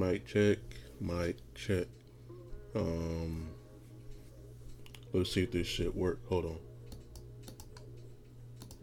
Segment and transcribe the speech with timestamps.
[0.00, 0.56] mic check,
[0.98, 1.86] mic check.
[2.74, 3.50] Um,
[5.12, 6.26] let's see if this shit work.
[6.30, 6.58] Hold on.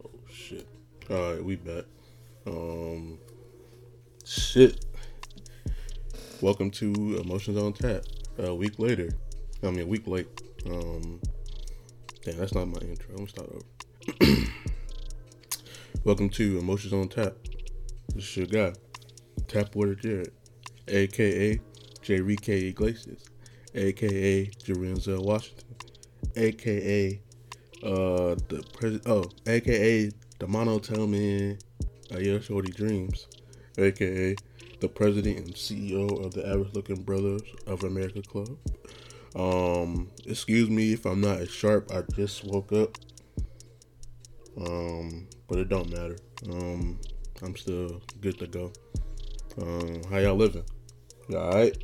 [0.06, 0.68] Oh shit.
[1.10, 1.86] All right, we back.
[2.46, 3.18] Um,
[4.26, 4.86] shit.
[6.40, 8.04] Welcome to Emotions on Tap.
[8.38, 9.10] A week later.
[9.64, 10.28] I mean, a week late.
[10.68, 11.20] Um,
[12.22, 13.10] damn, that's not my intro.
[13.10, 14.36] I'm gonna start over.
[16.04, 17.34] Welcome to Emotions on Tap.
[18.14, 18.74] This is your guy,
[19.48, 20.32] Tap Water Jared,
[20.88, 21.60] aka
[22.02, 22.16] J.
[22.16, 23.24] Iglesias,
[23.76, 25.76] aka Jarenzel Washington,
[26.36, 27.20] aka
[27.84, 29.08] uh the president.
[29.08, 31.60] Oh, aka the monotone man,
[32.18, 33.28] yeah, Shorty Dreams,
[33.78, 34.36] aka
[34.80, 38.58] the president and CEO of the Average Looking Brothers of America Club.
[39.36, 41.92] Um, excuse me if I'm not as sharp.
[41.92, 42.98] I just woke up.
[44.60, 46.18] Um, but it don't matter.
[46.52, 47.00] Um,
[47.42, 48.72] I'm still good to go.
[49.62, 50.64] Um, how y'all living?
[51.34, 51.78] All right.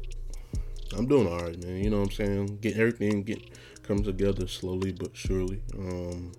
[0.95, 1.83] I'm doing all right, man.
[1.83, 2.57] You know what I'm saying?
[2.61, 5.61] Getting everything get comes together slowly but surely.
[5.77, 6.31] Um,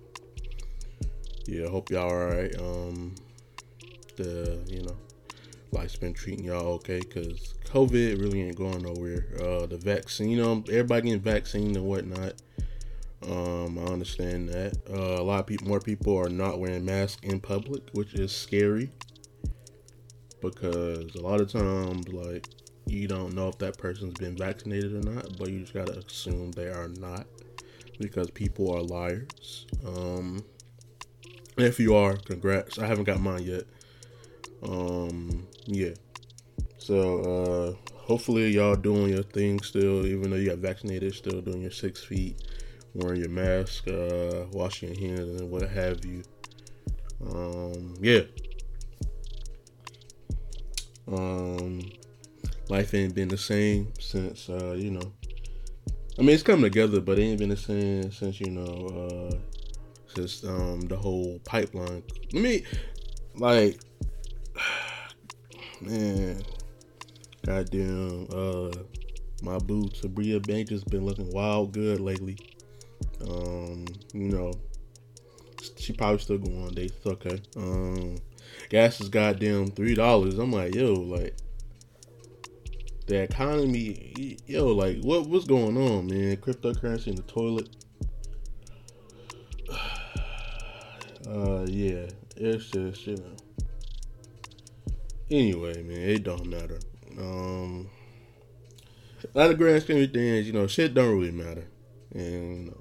[1.45, 2.55] yeah, hope y'all all right.
[2.59, 3.13] Um,
[4.15, 4.97] the you know
[5.71, 9.27] life's been treating y'all okay because COVID really ain't going nowhere.
[9.39, 12.33] Uh, the vaccine, you know, everybody getting vaccine and whatnot.
[13.29, 14.77] Um, I understand that.
[14.89, 18.31] Uh, a lot of people, more people are not wearing masks in public, which is
[18.31, 18.89] scary
[20.41, 22.47] because a lot of times, like,
[22.85, 26.51] you don't know if that person's been vaccinated or not, but you just gotta assume
[26.51, 27.25] they are not
[27.99, 29.65] because people are liars.
[29.85, 30.43] Um,
[31.57, 32.79] if you are, congrats.
[32.79, 33.63] I haven't got mine yet.
[34.63, 35.93] Um, yeah.
[36.77, 41.61] So, uh, hopefully y'all doing your thing still, even though you got vaccinated, still doing
[41.61, 42.43] your six feet,
[42.93, 46.23] wearing your mask, uh, washing your hands, and what have you.
[47.25, 48.21] Um, yeah.
[51.07, 51.81] Um,
[52.69, 55.13] life ain't been the same since, uh, you know.
[56.17, 59.35] I mean, it's coming together, but it ain't been the same since, you know, uh,
[60.15, 62.03] since um the whole pipeline.
[62.31, 62.63] Let me,
[63.35, 63.79] like,
[65.81, 66.41] man,
[67.45, 68.71] goddamn, uh,
[69.41, 72.37] my boots, Sabria Bank has been looking wild good lately.
[73.27, 74.53] Um, you know,
[75.77, 77.05] she probably still going on dates.
[77.05, 77.41] Okay.
[77.55, 78.17] Um,
[78.69, 80.39] gas is goddamn three dollars.
[80.39, 81.35] I'm like, yo, like
[83.07, 86.37] the economy, yo, like what what's going on, man?
[86.37, 87.69] Cryptocurrency in the toilet.
[91.27, 92.05] Uh, yeah,
[92.37, 93.35] it's just you know.
[95.31, 96.79] Anyway, man, it don't matter.
[97.17, 97.89] Um,
[99.33, 101.65] a lot of grand scheme of things, you know, shit don't really matter,
[102.13, 102.77] and you know,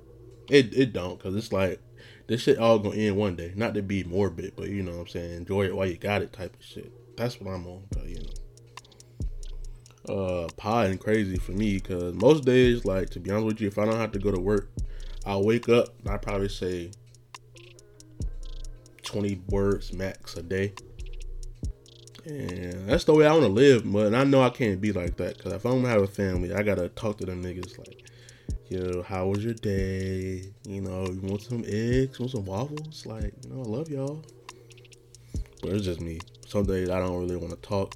[0.50, 1.80] it it don't, cause it's like
[2.26, 3.54] this shit all gonna end one day.
[3.56, 6.20] Not to be morbid, but you know what I'm saying, enjoy it while you got
[6.20, 7.16] it, type of shit.
[7.16, 8.43] That's what I'm on, but you know.
[10.08, 13.68] Uh, pie and crazy for me, cause most days, like to be honest with you,
[13.68, 14.68] if I don't have to go to work,
[15.24, 15.88] I'll wake up.
[16.06, 16.90] I probably say
[19.04, 20.74] 20 words max a day.
[22.26, 25.16] And that's the way I want to live, but I know I can't be like
[25.18, 28.10] that because if I'm gonna have a family, I gotta talk to them niggas like,
[28.68, 30.50] yo, how was your day?
[30.66, 33.04] You know, you want some eggs, want some waffles?
[33.04, 34.24] Like, you know, I love y'all.
[35.60, 36.18] But it's just me.
[36.46, 37.94] Some days I don't really want to talk.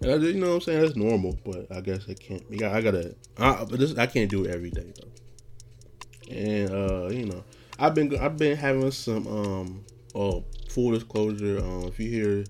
[0.00, 0.80] And I you know what I'm saying?
[0.80, 2.44] That's normal, but I guess I can't.
[2.50, 3.14] Yeah, I gotta.
[3.36, 6.34] I, this I can't do it every day though.
[6.34, 7.44] And uh, you know,
[7.78, 11.58] I've been I've been having some um oh full disclosure.
[11.58, 12.44] Um, if you hear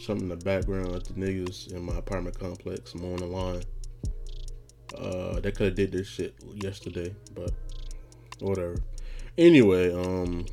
[0.00, 2.94] something in the background of the niggas in my apartment complex.
[2.94, 3.62] On the line.
[4.96, 7.50] Uh, they could have did this shit yesterday, but
[8.40, 8.76] whatever.
[9.36, 10.46] Anyway, um,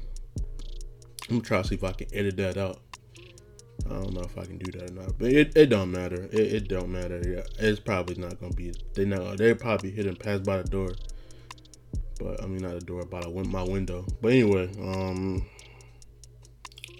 [1.29, 2.81] I'm gonna try to see if I can edit that out.
[3.85, 6.29] I don't know if I can do that or not, but it, it don't matter.
[6.31, 7.21] It, it don't matter.
[7.25, 8.73] Yeah, it's probably not gonna be.
[8.93, 9.37] They not.
[9.37, 10.93] They probably hitting pass by the door,
[12.19, 14.05] but I mean not the door, by the, my window.
[14.21, 15.45] But anyway, um,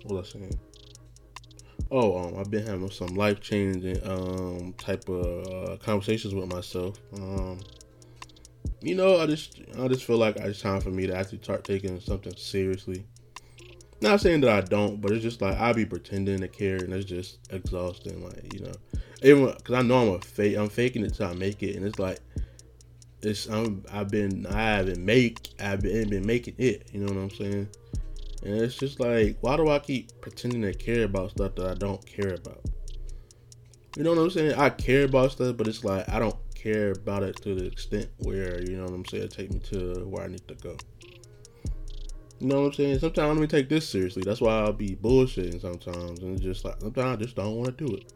[0.04, 0.60] what was I saying?
[1.94, 7.00] oh, um, I've been having some life changing um, type of uh, conversations with myself.
[7.16, 7.60] Um,
[8.82, 11.64] you know, I just I just feel like it's time for me to actually start
[11.64, 13.06] taking something seriously.
[14.04, 16.92] Not saying that I don't, but it's just like I be pretending to care, and
[16.92, 18.22] it's just exhausting.
[18.22, 18.74] Like you know,
[19.22, 21.86] even because I know I'm a fake, I'm faking it till I make it, and
[21.86, 22.20] it's like
[23.22, 26.90] it's I'm I've been I haven't make I've been, been making it.
[26.92, 27.70] You know what I'm saying?
[28.44, 31.74] And it's just like, why do I keep pretending to care about stuff that I
[31.76, 32.60] don't care about?
[33.96, 34.56] You know what I'm saying?
[34.56, 38.10] I care about stuff, but it's like I don't care about it to the extent
[38.18, 40.76] where, you know what I'm saying, take me to where I need to go.
[42.44, 43.00] You know what I'm saying?
[43.00, 44.22] Sometimes let me take this seriously.
[44.26, 46.20] That's why I'll be bullshitting sometimes.
[46.20, 48.12] And just like, sometimes I just don't want to do it.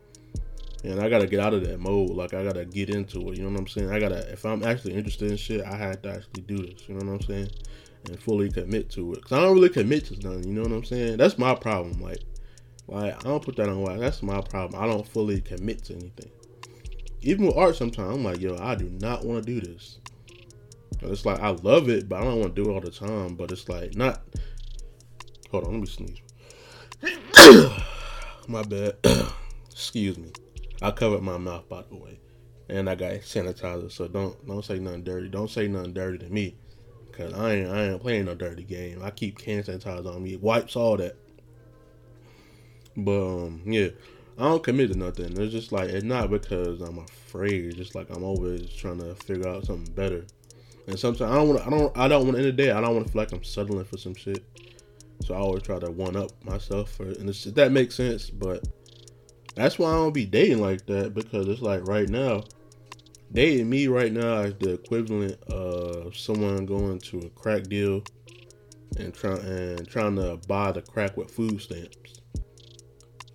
[0.83, 2.09] and I gotta get out of that mode.
[2.09, 3.37] Like I gotta get into it.
[3.37, 3.89] You know what I'm saying?
[3.89, 6.89] I gotta if I'm actually interested in shit, I have to actually do this.
[6.89, 7.49] You know what I'm saying?
[8.09, 9.23] And fully commit to it.
[9.23, 10.43] Cause I don't really commit to nothing.
[10.43, 11.17] You know what I'm saying?
[11.17, 12.01] That's my problem.
[12.01, 12.19] Like,
[12.87, 13.99] like I don't put that on wax.
[14.01, 14.81] That's my problem.
[14.81, 16.31] I don't fully commit to anything.
[17.21, 19.99] Even with art, sometimes I'm like, yo, I do not want to do this.
[21.01, 23.35] It's like I love it, but I don't want to do it all the time.
[23.35, 24.21] But it's like not.
[25.51, 26.21] Hold on, let me sneeze.
[28.47, 28.97] my bad.
[29.71, 30.31] Excuse me.
[30.81, 32.19] I covered my mouth by the way,
[32.69, 33.91] and I got sanitizer.
[33.91, 35.29] So don't don't say nothing dirty.
[35.29, 36.55] Don't say nothing dirty to me,
[37.11, 39.01] cause I ain't I ain't playing no dirty game.
[39.03, 40.35] I keep can sanitizer on me.
[40.35, 41.15] Wipes all that.
[42.95, 43.89] But um, yeah,
[44.39, 45.39] I don't commit to nothing.
[45.39, 47.65] It's just like it's not because I'm afraid.
[47.65, 50.25] It's just like I'm always trying to figure out something better.
[50.87, 51.67] And sometimes I don't want.
[51.67, 51.97] I don't.
[51.97, 52.37] I don't want.
[52.37, 54.43] In the day, I don't want to feel like I'm settling for some shit.
[55.21, 58.29] So I always try to one up myself for, and that makes sense.
[58.29, 58.65] But
[59.55, 62.43] that's why I don't be dating like that because it's like right now,
[63.33, 68.03] dating me right now is the equivalent of someone going to a crack deal
[68.97, 72.21] and trying and trying to buy the crack with food stamps.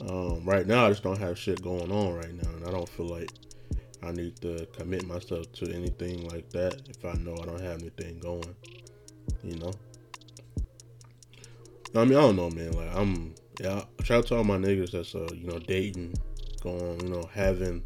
[0.01, 2.89] Um, right now, I just don't have shit going on right now, and I don't
[2.89, 3.31] feel like
[4.03, 7.81] I need to commit myself to anything like that if I know I don't have
[7.81, 8.55] anything going.
[9.43, 9.73] You know.
[11.95, 12.73] I mean, I don't know, man.
[12.73, 16.15] Like I'm yeah, shout out to all my niggas that's uh, you know, dating,
[16.63, 17.83] going, you know, having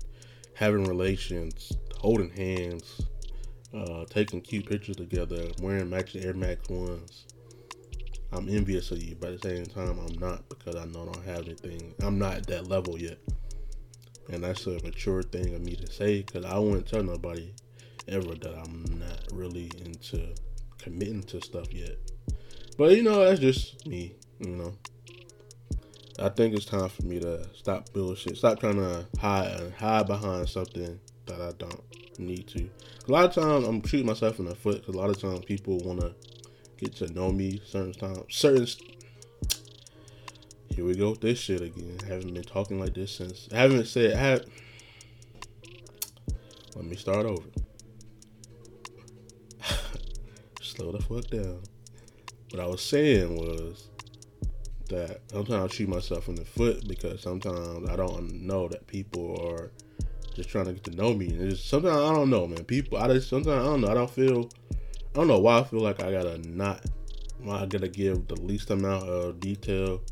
[0.54, 3.02] having relations, holding hands,
[3.74, 7.26] uh, taking cute pictures together, wearing matching Air Max ones.
[8.32, 11.12] I'm envious of you, but at the same time, I'm not because I know I
[11.12, 11.94] don't have anything.
[12.00, 13.18] I'm not at that level yet,
[14.28, 17.52] and that's a mature thing of me to say because I wouldn't tell nobody
[18.08, 20.34] ever that I'm not really into
[20.78, 21.96] committing to stuff yet.
[22.78, 24.14] But you know, that's just me.
[24.40, 24.72] You know.
[26.18, 28.38] I think it's time for me to stop bullshit.
[28.38, 31.82] Stop trying to hide hide behind something that I don't
[32.18, 32.68] need to.
[33.08, 35.44] A lot of times I'm shooting myself in the foot because a lot of times
[35.44, 36.14] people want to
[36.78, 37.60] get to know me.
[37.66, 38.66] Certain times, certain.
[40.74, 41.98] Here we go with this shit again.
[42.04, 43.48] I haven't been talking like this since.
[43.52, 44.14] I haven't said.
[44.14, 44.44] I have.
[46.74, 47.48] Let me start over.
[50.60, 51.62] Slow the fuck down.
[52.50, 53.88] What I was saying was
[54.88, 59.40] that sometimes I shoot myself in the foot because sometimes I don't know that people
[59.48, 59.70] are
[60.34, 61.28] just trying to get to know me.
[61.28, 62.64] And it's, sometimes I don't know, man.
[62.64, 63.88] People, I just sometimes I don't know.
[63.88, 64.50] I don't feel.
[64.70, 66.84] I don't know why I feel like I gotta not.
[67.40, 70.02] Why I gotta give the least amount of detail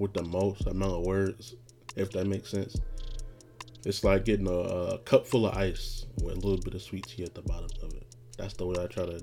[0.00, 1.54] with the most amount of words,
[1.94, 2.80] if that makes sense.
[3.84, 7.06] It's like getting a, a cup full of ice with a little bit of sweet
[7.06, 8.06] tea at the bottom of it.
[8.36, 9.20] That's the way I try to.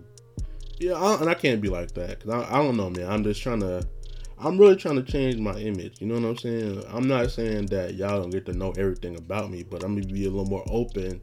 [0.80, 3.10] Yeah, I, and I can't be like that because I, I don't know, man.
[3.10, 3.88] I'm just trying to
[4.40, 6.00] I'm really trying to change my image.
[6.00, 6.84] You know what I'm saying?
[6.90, 10.14] I'm not saying that y'all don't get to know everything about me, but I'm gonna
[10.14, 11.22] be a little more open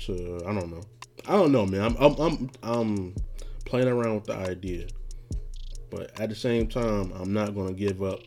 [0.00, 0.42] to.
[0.46, 0.82] I don't know.
[1.28, 1.82] I don't know, man.
[1.82, 3.14] I'm I'm I'm, I'm
[3.66, 4.86] playing around with the idea,
[5.90, 8.20] but at the same time, I'm not gonna give up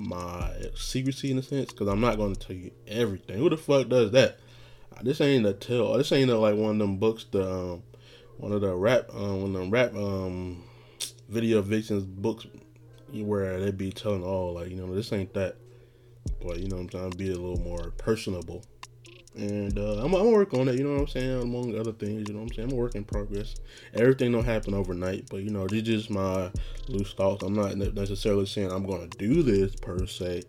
[0.00, 3.38] my secrecy in a sense because I'm not gonna tell you everything.
[3.38, 4.38] Who the fuck does that?
[5.02, 5.94] This ain't a tell.
[5.94, 7.26] This ain't a, like one of them books.
[7.30, 7.82] The um,
[8.36, 10.62] one of the rap, um, one of them rap um
[11.28, 12.46] video vixens books
[13.12, 15.56] where they be telling all like you know this ain't that
[16.44, 18.64] but you know i'm trying to be a little more personable
[19.36, 22.28] and uh, I'm, I'm working on it you know what i'm saying among other things
[22.28, 22.68] you know what i'm saying?
[22.68, 23.56] I'm a work in progress.
[23.94, 26.50] Everything don't happen overnight but you know these just my
[26.88, 27.42] loose thoughts.
[27.42, 30.42] I'm not necessarily saying i'm gonna do this per se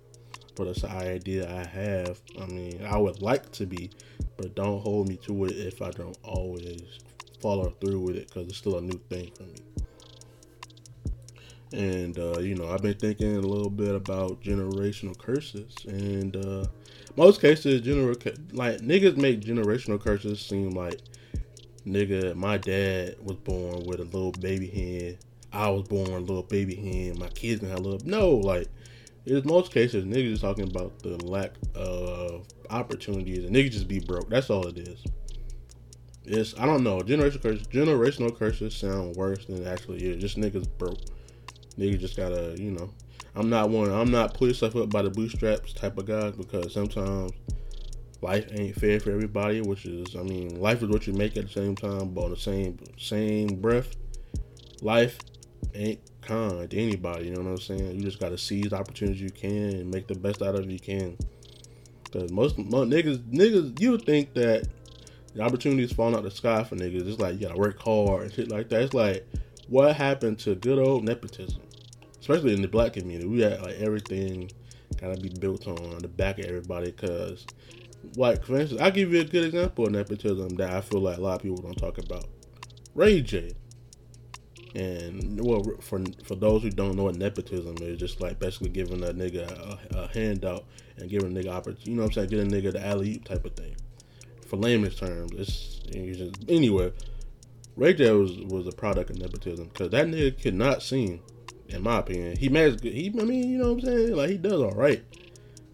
[0.56, 2.22] but it's an idea i have.
[2.40, 3.90] I mean i would like to be
[4.38, 7.00] but don't hold me to it if i don't always
[7.46, 9.60] follow through with it because it's still a new thing for me.
[11.74, 16.66] And uh, you know, I've been thinking a little bit about generational curses, and uh,
[17.16, 18.16] most cases, general
[18.52, 21.02] like niggas make generational curses seem like
[21.86, 22.36] nigga.
[22.36, 25.18] My dad was born with a little baby hand.
[25.54, 27.20] I was born a little baby hand.
[27.20, 28.08] My kids gonna have a little.
[28.08, 28.68] No, like
[29.26, 34.00] in most cases, niggas just talking about the lack of opportunities, and niggas just be
[34.00, 34.30] broke.
[34.30, 35.04] That's all it is.
[36.26, 37.00] It's I don't know.
[37.00, 40.22] Generational curses, generational curses sound worse than it actually is.
[40.22, 41.00] Just niggas broke.
[41.78, 42.90] Niggas just gotta, you know.
[43.36, 43.92] I'm not one.
[43.92, 47.32] I'm not put yourself up by the bootstraps type of guy because sometimes
[48.22, 49.62] life ain't fair for everybody.
[49.62, 52.30] Which is, I mean, life is what you make at the same time, but on
[52.32, 53.96] the same same breath,
[54.82, 55.20] life
[55.74, 57.26] ain't kind to anybody.
[57.26, 57.96] You know what I'm saying?
[57.96, 60.72] You just gotta seize the opportunities you can and make the best out of it
[60.72, 61.18] you can.
[62.12, 64.68] Cause most, most niggas, niggas, you think that
[65.34, 67.08] the opportunities falling out the sky for niggas.
[67.08, 68.82] It's like you gotta work hard and shit like that.
[68.84, 69.28] It's like
[69.68, 71.62] what happened to good old nepotism?
[72.26, 73.28] Especially in the black community.
[73.28, 74.50] We had like everything
[75.00, 76.92] gotta be built on the back of everybody.
[76.92, 77.46] Cause,
[78.16, 81.20] like for instance, I'll give you a good example of nepotism that I feel like
[81.20, 82.26] a lot of people don't talk about.
[82.96, 83.52] Ray J.
[84.74, 89.04] And well, for for those who don't know what nepotism is, just like basically giving
[89.04, 90.66] a nigga a, a handout
[90.98, 91.92] and giving a nigga opportunity.
[91.92, 92.30] You know what I'm saying?
[92.30, 93.76] Getting a nigga the alley type of thing.
[94.48, 96.92] For layman's terms, it's, it's just anyway.
[97.76, 101.22] Ray J was was a product of nepotism because that nigga could not sing,
[101.70, 102.38] in my opinion.
[102.38, 102.94] He makes good.
[102.94, 104.16] He, I mean, you know what I'm saying?
[104.16, 105.04] Like he does all right,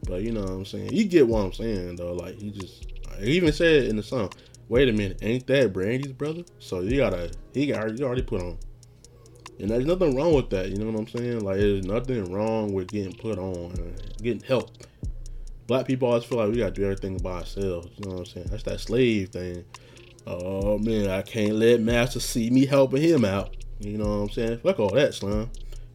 [0.08, 0.94] but you know what I'm saying.
[0.94, 2.14] You get what I'm saying though.
[2.14, 2.86] Like he just,
[3.20, 4.32] he even said in the song,
[4.70, 8.42] "Wait a minute, ain't that Brandy's brother?" So you gotta, he got, you already put
[8.42, 8.58] on.
[9.60, 11.42] And there's nothing wrong with that, you know what I'm saying?
[11.42, 14.72] Like, there's nothing wrong with getting put on, getting help.
[15.68, 18.26] Black people always feel like we gotta do everything by ourselves, you know what I'm
[18.26, 18.48] saying?
[18.50, 19.64] That's that slave thing
[20.28, 23.56] oh man, I can't let Master see me helping him out.
[23.80, 24.60] You know what I'm saying?
[24.60, 25.50] Fuck all that, slum.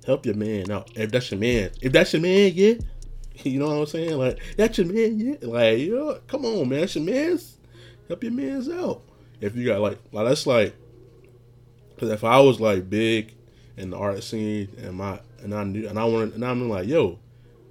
[0.07, 0.91] Help your man out.
[0.95, 2.75] If that's your man, if that's your man, yeah.
[3.43, 4.17] You know what I'm saying?
[4.17, 5.37] Like that's your man, yeah.
[5.43, 7.59] Like you know, come on, man, that's your man's.
[8.09, 9.03] Help your man's out.
[9.43, 10.75] If you got like, like that's like,
[11.91, 13.35] because if I was like big
[13.77, 16.87] in the art scene and my and I knew and I wanted and I'm like,
[16.87, 17.19] yo,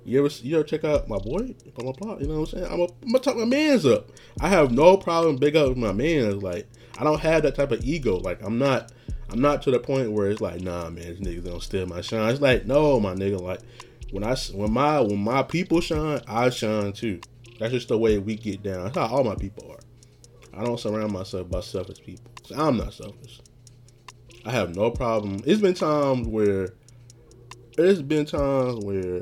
[0.04, 1.56] you ever you ever check out my boy?
[1.66, 2.66] You know what I'm saying?
[2.66, 4.12] I'm, a, I'm gonna talk my man's up.
[4.40, 6.44] I have no problem big up with my man's.
[6.44, 6.68] Like
[7.00, 8.18] I don't have that type of ego.
[8.18, 8.92] Like I'm not
[9.30, 12.02] I'm not to the point where it's like, nah, man, these niggas don't steal my
[12.02, 12.30] shine.
[12.30, 13.42] It's like, no, my nigga.
[13.42, 13.60] Like
[14.12, 17.20] when I when my when my people shine, I shine too.
[17.60, 18.84] That's just the way we get down.
[18.86, 20.60] That's how all my people are.
[20.60, 22.32] I don't surround myself by selfish people.
[22.56, 23.42] I'm not selfish.
[24.46, 25.42] I have no problem.
[25.46, 26.74] It's been times where
[27.78, 29.22] it's been times where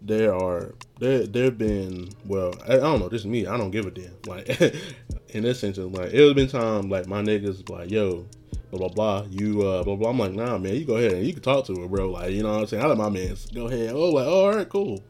[0.00, 3.70] there are there there've been well I, I, don't know this is me I don't
[3.70, 4.48] give a damn like
[5.28, 8.26] in this sense like it has been time like my niggas like yo
[8.72, 9.26] blah blah blah.
[9.30, 10.10] You uh blah blah.
[10.10, 12.10] I'm like nah man you go ahead and you can talk to her bro.
[12.10, 12.82] Like you know what I'm saying?
[12.82, 13.92] I let my man go ahead.
[13.92, 15.02] Oh like oh, all right cool.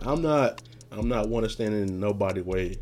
[0.00, 2.76] I'm not I'm not one to stand in nobody way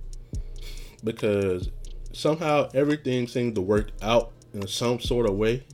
[1.04, 1.68] because
[2.12, 5.64] somehow everything seems to work out in some sort of way.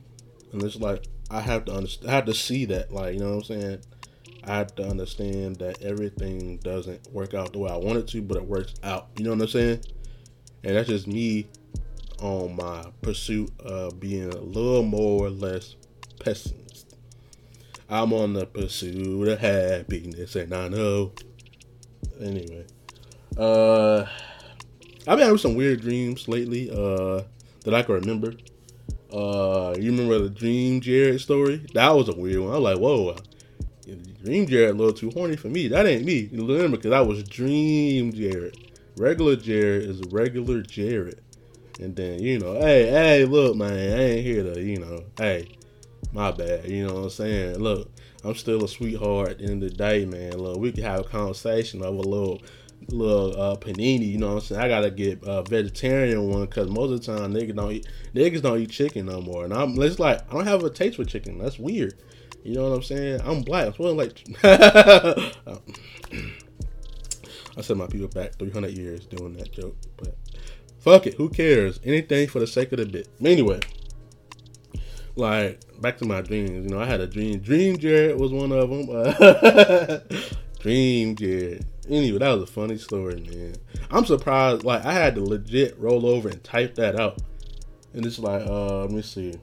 [0.51, 3.37] And it's like I have to understand I have to see that like you know
[3.37, 3.79] what I'm saying?
[4.43, 8.21] I have to understand that everything doesn't work out the way I want it to,
[8.21, 9.09] but it works out.
[9.17, 9.81] You know what I'm saying?
[10.63, 11.47] And that's just me
[12.21, 15.75] on my pursuit of being a little more or less
[16.19, 16.95] pessimist.
[17.89, 21.11] I'm on the pursuit of happiness, and I know.
[22.21, 22.65] Anyway,
[23.37, 24.05] uh,
[25.07, 26.69] I've been having some weird dreams lately.
[26.71, 27.23] Uh,
[27.63, 28.33] that I can remember.
[29.11, 31.65] Uh, you remember the Dream Jared story?
[31.73, 32.53] That was a weird one.
[32.53, 33.15] I was like, whoa.
[34.23, 35.67] Dream Jared a little too horny for me.
[35.67, 36.29] That ain't me.
[36.31, 38.57] You remember, because I was Dream Jared.
[38.97, 41.21] Regular Jared is regular Jared.
[41.79, 45.49] And then, you know, hey, hey, look, man, I ain't here to, you know, hey,
[46.11, 46.67] my bad.
[46.69, 47.59] You know what I'm saying?
[47.59, 47.89] Look,
[48.23, 50.37] I'm still a sweetheart at the end of the day, man.
[50.37, 52.41] Look, we can have a conversation over a little
[52.89, 54.11] little uh, panini.
[54.11, 54.61] You know what I'm saying?
[54.61, 58.41] I gotta get a vegetarian one because most of the time niggas don't eat niggas
[58.41, 59.45] don't eat chicken no more.
[59.45, 61.37] And I'm it's like I don't have a taste for chicken.
[61.37, 61.95] That's weird.
[62.43, 63.21] You know what I'm saying?
[63.23, 63.67] I'm black.
[63.67, 64.25] I'm supposed like.
[67.57, 70.15] I said my people back 300 years doing that joke, but
[70.81, 71.13] fuck it.
[71.13, 71.79] Who cares?
[71.85, 73.07] Anything for the sake of the bit.
[73.23, 73.61] Anyway,
[75.15, 76.65] like back to my dreams.
[76.65, 77.39] You know, I had a dream.
[77.39, 80.01] Dream Jared was one of them.
[80.59, 81.65] dream Jared.
[81.89, 83.55] Anyway, that was a funny story, man.
[83.89, 84.63] I'm surprised.
[84.63, 87.21] Like I had to legit roll over and type that out,
[87.93, 89.33] and it's like, uh, let me see.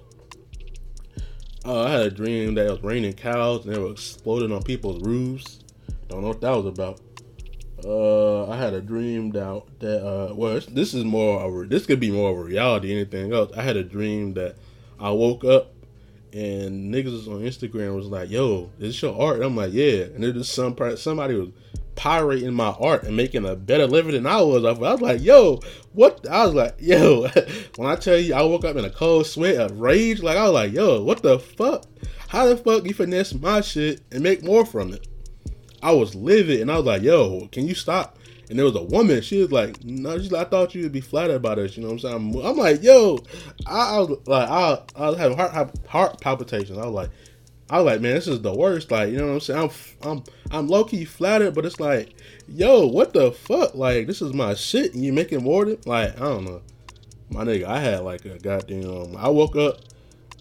[1.64, 4.62] Uh, I had a dream that it was raining cows and they were exploding on
[4.62, 5.58] people's roofs.
[6.08, 7.00] Don't know what that was about.
[7.84, 11.86] Uh, I had a dream that that uh, well, this is more of a, this
[11.86, 13.52] could be more of a reality anything else.
[13.56, 14.56] I had a dream that
[14.98, 15.72] I woke up
[16.32, 20.34] and niggas on Instagram was like, "Yo, is your art?" I'm like, "Yeah," and it
[20.34, 21.50] was some somebody was
[21.98, 24.64] pirating my art and making a better living than I was.
[24.64, 25.58] I was like, yo,
[25.94, 26.24] what?
[26.28, 27.26] I was like, yo,
[27.76, 30.44] when I tell you I woke up in a cold sweat of rage, like I
[30.44, 31.86] was like, yo, what the fuck?
[32.28, 35.08] How the fuck you finesse my shit and make more from it?
[35.82, 38.16] I was livid and I was like, yo, can you stop?
[38.50, 39.20] And there was a woman.
[39.20, 41.90] She was like, "No, she's like, I thought you'd be flattered by this." You know
[41.90, 42.34] what I'm saying?
[42.34, 43.18] I'm, I'm like, "Yo,"
[43.66, 46.78] I, I, was like, I, I was having heart heart palpitations.
[46.78, 47.10] I was like,
[47.70, 48.90] I was like, man, this is the worst.
[48.90, 49.70] Like, you know what I'm saying?
[50.02, 52.14] I'm I'm I'm low key flattered, but it's like,
[52.48, 53.74] yo, what the fuck?
[53.74, 56.62] Like, this is my shit, and you making more than like, I don't know,
[57.28, 57.64] my nigga.
[57.64, 59.16] I had like a goddamn.
[59.16, 59.80] I woke up,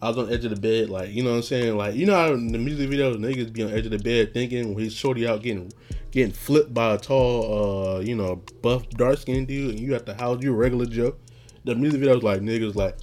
[0.01, 1.75] I was on the edge of the bed, like, you know what I'm saying?
[1.75, 3.99] Like, you know how in the music videos niggas be on the edge of the
[3.99, 5.71] bed thinking when he's shorty out getting
[6.11, 10.05] getting flipped by a tall, uh, you know, buff dark skinned dude, and you at
[10.05, 11.15] the house, you regular Joe.
[11.65, 12.95] The music videos like niggas like,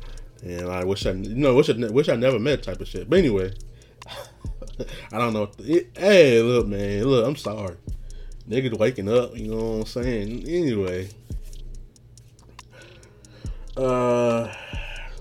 [0.43, 3.11] and I wish I, you know, wish I, wish I never met type of shit.
[3.11, 3.53] But anyway.
[5.13, 5.51] I don't know.
[5.59, 7.05] It, hey, look, man.
[7.05, 7.77] Look, I'm sorry.
[8.49, 9.37] niggas waking up.
[9.37, 10.45] You know what I'm saying?
[10.49, 11.09] Anyway,
[13.77, 14.53] uh,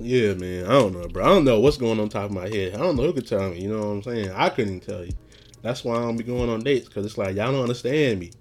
[0.03, 0.65] yeah, man.
[0.65, 1.24] I don't know, bro.
[1.24, 2.75] I don't know what's going on top of my head.
[2.75, 3.62] I don't know who could tell me.
[3.62, 4.31] You know what I'm saying?
[4.31, 5.13] I couldn't even tell you.
[5.62, 8.31] That's why I don't be going on dates because it's like y'all don't understand me.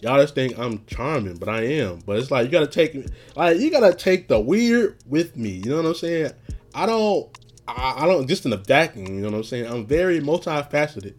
[0.00, 2.00] Y'all just think I'm charming, but I am.
[2.04, 3.06] But it's like you gotta take
[3.36, 5.50] like you gotta take the weird with me.
[5.50, 6.32] You know what I'm saying?
[6.74, 7.34] I don't
[7.66, 9.66] I, I don't just in a vacuum, you know what I'm saying?
[9.66, 11.14] I'm very multifaceted.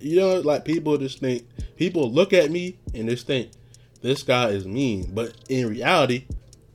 [0.00, 3.50] You know, like people just think people look at me and just think
[4.02, 5.10] this guy is mean.
[5.14, 6.26] But in reality,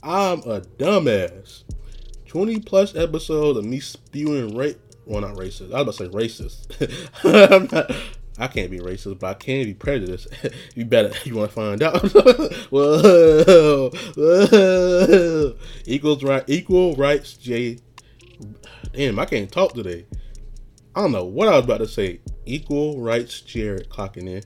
[0.01, 1.63] I'm a dumbass.
[2.33, 5.71] 20 plus episodes of me spewing rape well not racist.
[5.71, 7.71] I was about to say racist.
[7.71, 7.91] not,
[8.39, 10.29] i can't be racist, but I can be prejudiced.
[10.75, 12.01] you better you wanna find out.
[12.71, 15.55] whoa, whoa.
[15.85, 17.77] Equals right equal rights J
[18.93, 20.07] Damn, I can't talk today.
[20.95, 22.21] I don't know what I was about to say.
[22.47, 24.41] Equal rights Jared clocking in.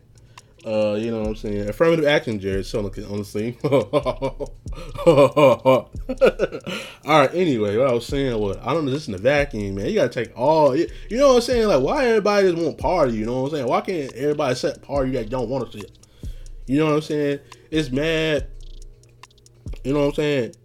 [0.67, 1.69] Uh, you know what I'm saying?
[1.69, 3.55] Affirmative action, Jared, so on the scene.
[3.63, 4.51] all
[7.05, 9.85] right, anyway, what I was saying was, I don't know, this in the vacuum, man.
[9.85, 11.69] You gotta take all, you know what I'm saying?
[11.69, 13.67] Like, why everybody just want party, you know what I'm saying?
[13.69, 15.97] Why can't everybody set party that don't want to sit?
[16.65, 17.39] You know what I'm saying?
[17.71, 18.47] It's mad.
[19.85, 20.55] You know what I'm saying?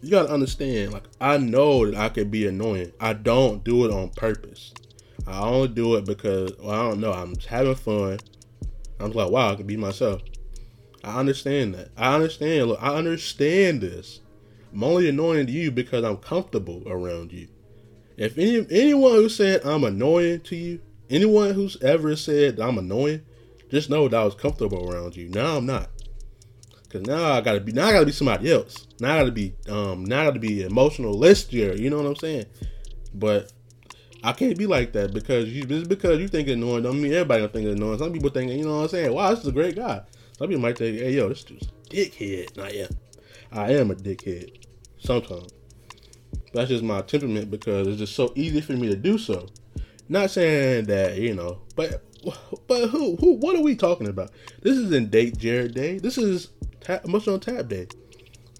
[0.00, 2.92] You gotta understand, like, I know that I can be annoying.
[3.00, 4.72] I don't do it on purpose.
[5.26, 8.20] I only do it because, well, I don't know, I'm having fun
[9.00, 10.22] I'm like, wow, I can be myself.
[11.02, 11.90] I understand that.
[11.96, 12.68] I understand.
[12.68, 14.20] Look, I understand this.
[14.72, 17.48] I'm only annoying to you because I'm comfortable around you.
[18.16, 23.22] If any anyone who said I'm annoying to you, anyone who's ever said I'm annoying,
[23.70, 25.28] just know that I was comfortable around you.
[25.28, 25.90] Now I'm not.
[26.88, 28.86] Cause now I gotta be now I gotta be somebody else.
[29.00, 32.16] Now I gotta be um now I gotta be emotional list you know what I'm
[32.16, 32.46] saying?
[33.12, 33.52] But
[34.24, 37.12] I can't be like that because you just because you think it's annoying don't mean
[37.12, 37.98] everybody gonna think it's annoying.
[37.98, 39.12] Some people think, you know what I'm saying?
[39.12, 40.00] Wow, this is a great guy.
[40.38, 42.58] Some people might think, hey yo, this dude's dickhead.
[42.58, 42.88] I am.
[43.52, 44.64] I am a dickhead.
[44.96, 45.52] Sometimes.
[46.54, 49.46] That's just my temperament because it's just so easy for me to do so.
[50.08, 52.02] Not saying that, you know, but
[52.66, 54.30] but who who what are we talking about?
[54.62, 55.98] This isn't date Jared Day.
[55.98, 56.48] This is
[56.80, 57.88] ta- emotional tap day.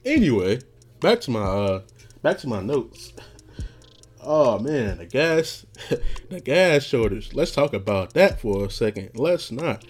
[0.04, 0.60] Anyway,
[1.00, 1.82] back to my uh
[2.22, 3.14] back to my notes.
[4.26, 5.66] Oh man, the gas,
[6.30, 7.34] the gas shortage.
[7.34, 9.10] Let's talk about that for a second.
[9.14, 9.84] Let's not.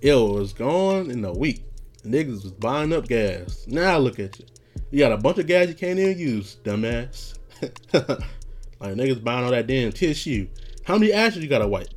[0.00, 1.64] It was gone in a week.
[2.02, 3.66] Niggas was buying up gas.
[3.66, 4.46] Now look at you.
[4.90, 7.34] You got a bunch of gas you can't even use, dumbass.
[7.92, 10.48] like niggas buying all that damn tissue.
[10.84, 11.88] How many ashes you gotta wipe?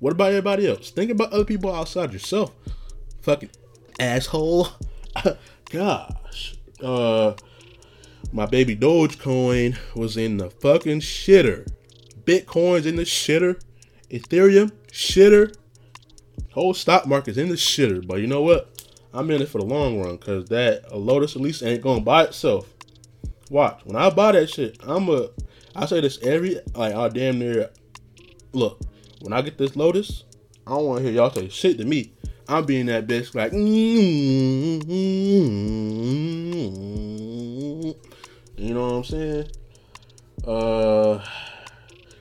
[0.00, 0.90] What about everybody else?
[0.90, 2.52] Think about other people outside yourself.
[3.22, 3.50] Fucking
[4.00, 4.68] asshole.
[5.70, 6.56] Gosh.
[6.82, 7.34] Uh
[8.32, 11.66] my baby Dogecoin was in the fucking shitter.
[12.24, 13.60] Bitcoin's in the shitter.
[14.10, 15.54] Ethereum, shitter.
[16.52, 18.06] Whole stock market's in the shitter.
[18.06, 18.76] But you know what?
[19.12, 22.24] I'm in it for the long run because that a Lotus Elise ain't gonna buy
[22.24, 22.68] itself.
[23.50, 23.80] Watch.
[23.84, 25.28] When I buy that shit, I'm a
[25.74, 27.70] I say this every like I damn near
[28.52, 28.80] look,
[29.20, 30.24] when I get this Lotus,
[30.66, 32.12] I don't wanna hear y'all say shit to me.
[32.48, 33.52] I'm being that bitch like
[38.56, 39.48] you know what I'm saying?
[40.46, 41.24] Uh,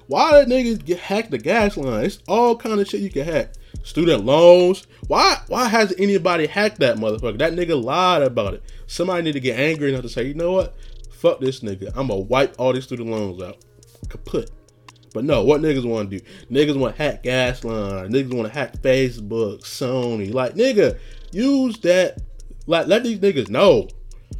[0.07, 2.05] why did niggas get hacked the gas line?
[2.05, 3.53] It's all kind of shit you can hack.
[3.83, 4.87] Student loans.
[5.07, 5.37] Why?
[5.47, 7.37] Why has anybody hacked that motherfucker?
[7.37, 8.63] That nigga lied about it.
[8.87, 10.75] Somebody need to get angry enough to say, you know what?
[11.11, 11.87] Fuck this nigga.
[11.95, 13.57] I'm gonna wipe all these student loans out.
[14.07, 14.49] Kaput.
[15.13, 16.25] But no, what niggas want to do?
[16.51, 18.11] Niggas want to hack gas line.
[18.11, 20.33] Niggas want to hack Facebook, Sony.
[20.33, 20.99] Like, nigga,
[21.31, 22.21] use that.
[22.67, 23.87] Like, let these niggas know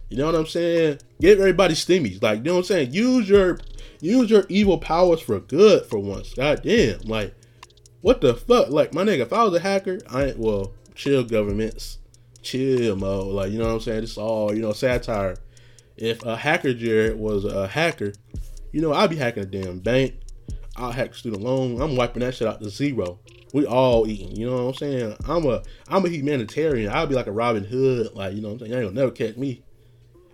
[0.09, 0.99] you know what I'm saying?
[1.19, 2.21] Give everybody stimmies.
[2.21, 2.93] Like, you know what I'm saying?
[2.93, 3.59] Use your
[4.01, 6.33] use your evil powers for good for once.
[6.33, 6.99] God damn.
[7.01, 7.33] Like,
[8.01, 8.69] what the fuck?
[8.69, 11.97] Like, my nigga, if I was a hacker, I ain't well, chill governments.
[12.41, 13.33] Chill mode.
[13.33, 14.03] Like, you know what I'm saying?
[14.03, 15.37] It's all, you know, satire.
[15.97, 18.13] If a hacker Jared was a hacker,
[18.71, 20.13] you know, I'd be hacking a damn bank.
[20.75, 21.81] I'll hack student loan.
[21.81, 23.19] I'm wiping that shit out to zero.
[23.53, 25.15] We all eating, you know what I'm saying?
[25.25, 26.91] I'm a I'm a humanitarian.
[26.91, 28.71] I'll be like a Robin Hood, like, you know what I'm saying?
[28.71, 29.63] You ain't gonna never catch me.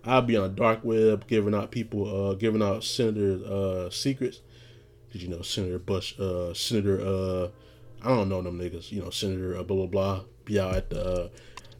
[0.04, 4.42] I'll be on dark web giving out people, uh, giving out senator uh, secrets.
[5.12, 7.50] Did you know Senator Bush, uh, Senator, uh,
[8.04, 8.92] I don't know them niggas.
[8.92, 10.22] You know Senator uh, blah blah blah.
[10.46, 11.30] Be out at the uh,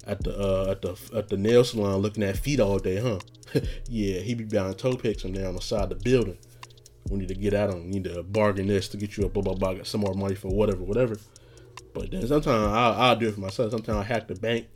[0.06, 3.20] at the uh, at the at the nail salon looking at feet all day, huh?
[3.90, 6.38] yeah, he be buying toe picks and down the side of the building.
[7.10, 7.86] We need to get at him.
[7.86, 9.74] We need to bargain this to get you a blah blah blah.
[9.74, 11.16] Get some more money for whatever, whatever.
[11.94, 13.72] But then sometimes I'll, I'll do it for myself.
[13.72, 14.68] Sometimes I hack the bank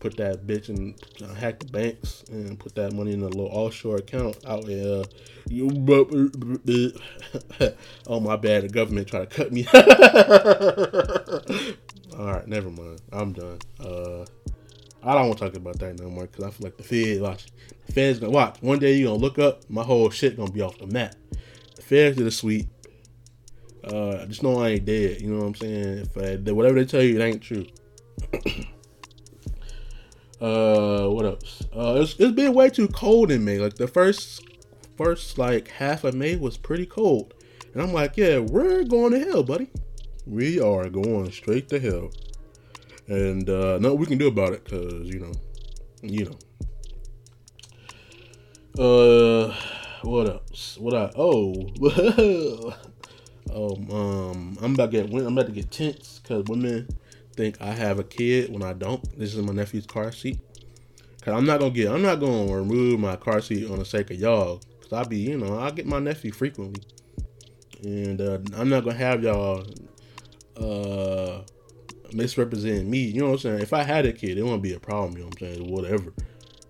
[0.00, 3.46] put that bitch and uh, hack the banks and put that money in a little
[3.46, 5.04] offshore account out there.
[5.48, 5.68] You,
[8.06, 9.66] oh my bad, the government try to cut me.
[12.18, 13.00] All right, never mind.
[13.12, 13.58] I'm done.
[13.78, 14.24] Uh,
[15.02, 17.20] I don't want to talk about that no more because I feel like the Fed
[17.20, 17.46] watch.
[17.86, 18.56] The Fed's gonna watch.
[18.60, 21.14] One day you're gonna look up, my whole shit gonna be off the map.
[21.76, 22.68] The Feds did a sweep.
[23.84, 25.20] Uh, just know I ain't dead.
[25.20, 26.08] You know what I'm saying?
[26.14, 27.66] If I, whatever they tell you, it ain't true.
[30.40, 31.62] uh, what else?
[31.74, 33.58] Uh, it's, it's been way too cold in May.
[33.58, 34.44] Like the first
[34.96, 37.34] first like half of May was pretty cold,
[37.72, 39.70] and I'm like, yeah, we're going to hell, buddy.
[40.26, 42.10] We are going straight to hell
[43.10, 45.32] and uh, nothing we can do about it because you know,
[46.02, 46.38] you know.
[48.78, 49.54] Uh,
[50.02, 50.78] what else?
[50.78, 51.66] What I oh,
[53.52, 53.74] oh
[54.30, 56.88] um, I'm about to get I'm about to get tense because women
[57.40, 59.02] think I have a kid when I don't.
[59.18, 60.38] This is my nephew's car seat.
[61.22, 64.10] Cause I'm not gonna get I'm not gonna remove my car seat on the sake
[64.10, 64.60] of y'all.
[64.82, 66.82] Cause I be you know I get my nephew frequently,
[67.82, 69.66] and uh, I'm not gonna have y'all
[70.56, 71.42] uh
[72.12, 72.98] misrepresenting me.
[72.98, 73.60] You know what I'm saying?
[73.60, 75.12] If I had a kid, it wouldn't be a problem.
[75.12, 75.72] You know what I'm saying?
[75.72, 76.12] Whatever.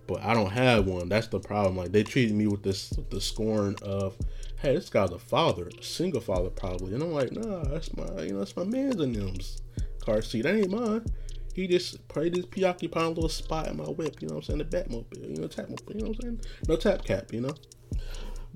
[0.07, 1.09] But I don't have one.
[1.09, 1.75] That's the problem.
[1.77, 4.17] Like they treated me with this with the scorn of,
[4.57, 6.93] hey, this guy's a father, a single father probably.
[6.93, 9.61] And I'm like, nah, that's my you know that's my man's and them's
[10.01, 10.43] car seat.
[10.43, 11.05] That ain't mine.
[11.53, 14.21] He just probably just preoccupied little spot in my whip.
[14.21, 14.69] You know what I'm saying?
[14.69, 15.29] The Batmobile.
[15.29, 15.93] You know, tap mobile.
[15.93, 16.41] You know what I'm saying?
[16.67, 17.33] No tap cap.
[17.33, 17.55] You know.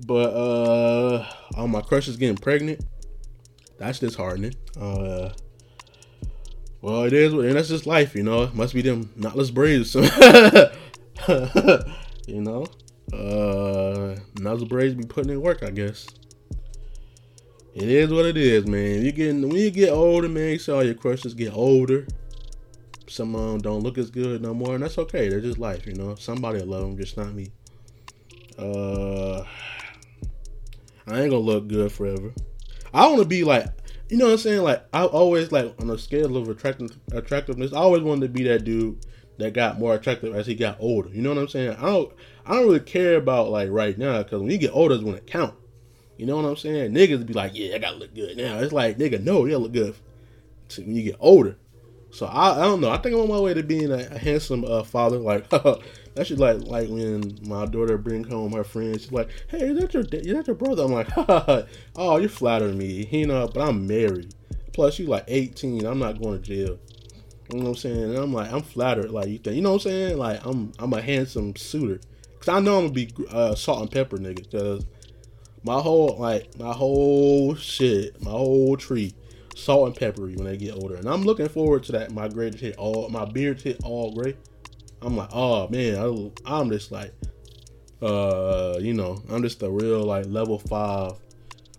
[0.04, 2.84] But uh, all my crushes getting pregnant.
[3.78, 4.54] That's disheartening.
[4.78, 5.30] Uh,
[6.80, 8.50] well, it is, and that's just life, you know.
[8.54, 9.94] Must be them knotless braids,
[12.26, 12.66] you know.
[13.12, 16.06] Uh, knotless braids be putting in work, I guess.
[17.76, 19.04] It is what it is, man.
[19.04, 20.52] You getting when you get older, man.
[20.52, 22.06] You see all your crushes get older.
[23.06, 25.28] Some of them don't look as good no more, and that's okay.
[25.28, 26.14] They're just life, you know.
[26.14, 27.52] Somebody will love them, just not me.
[28.58, 29.42] Uh,
[31.06, 32.32] I ain't gonna look good forever.
[32.94, 33.66] I want to be like
[34.08, 34.62] you know what I'm saying?
[34.62, 38.44] Like I always like on a scale of attractive attractiveness, I always wanted to be
[38.44, 39.04] that dude
[39.36, 41.10] that got more attractive as he got older.
[41.10, 41.76] You know what I'm saying?
[41.76, 42.10] I don't
[42.46, 45.16] I don't really care about like right now because when you get older is when
[45.16, 45.52] it count.
[46.16, 46.92] You know what I'm saying?
[46.92, 48.58] Niggas be like, yeah, I gotta look good now.
[48.58, 49.94] It's like nigga, no, you gotta look good
[50.78, 51.56] when you get older.
[52.10, 52.90] So I, I don't know.
[52.90, 55.18] I think I'm on my way to being a, a handsome uh, father.
[55.18, 59.02] Like that should like like when my daughter brings home her friends.
[59.02, 61.08] She's like, "Hey, is that your is that your brother?" I'm like,
[61.96, 64.34] "Oh, you're flattering me, you know." But I'm married.
[64.72, 65.84] Plus, you like 18.
[65.84, 66.78] I'm not going to jail.
[67.52, 68.02] You know what I'm saying?
[68.02, 69.10] And I'm like, I'm flattered.
[69.10, 70.18] Like you think, you know what I'm saying?
[70.18, 72.00] Like I'm I'm a handsome suitor.
[72.40, 74.50] Cause I know I'm gonna be uh, salt and pepper nigga.
[74.50, 74.86] Cause
[75.66, 79.12] my whole like my whole shit, my whole tree,
[79.56, 80.94] salt and peppery when they get older.
[80.94, 82.12] And I'm looking forward to that.
[82.12, 84.36] My gray hit all my beard hit all gray.
[85.02, 87.12] I'm like, oh man, I, am just like,
[88.00, 91.14] uh, you know, I'm just a real like level five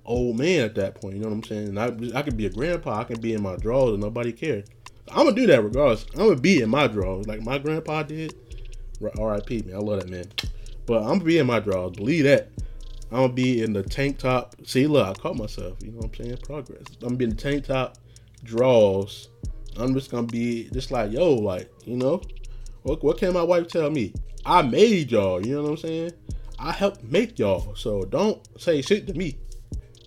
[0.06, 1.15] old man at that point.
[1.15, 1.67] You know what I'm saying?
[1.69, 3.00] And I, I could be a grandpa.
[3.00, 4.67] I can be in my drawers and nobody cares.
[5.10, 6.06] I'm gonna do that regardless.
[6.13, 8.36] I'm gonna be in my drawers like my grandpa did.
[9.17, 9.63] R.I.P.
[9.63, 10.26] Man, I love that man.
[10.86, 11.95] But I'm gonna be in my drawers.
[11.95, 12.50] Believe that.
[13.12, 14.56] I'm gonna be in the tank top.
[14.65, 15.78] See, look, I caught myself.
[15.82, 16.38] You know what I'm saying?
[16.43, 16.84] Progress.
[17.02, 17.98] I'm gonna be in the tank top,
[18.43, 19.30] draws.
[19.78, 22.22] I'm just gonna be just like, yo, like, you know,
[22.84, 24.13] what, what can my wife tell me?
[24.46, 26.12] I made y'all, you know what I'm saying?
[26.60, 27.76] I helped make y'all.
[27.76, 29.38] So don't say shit to me.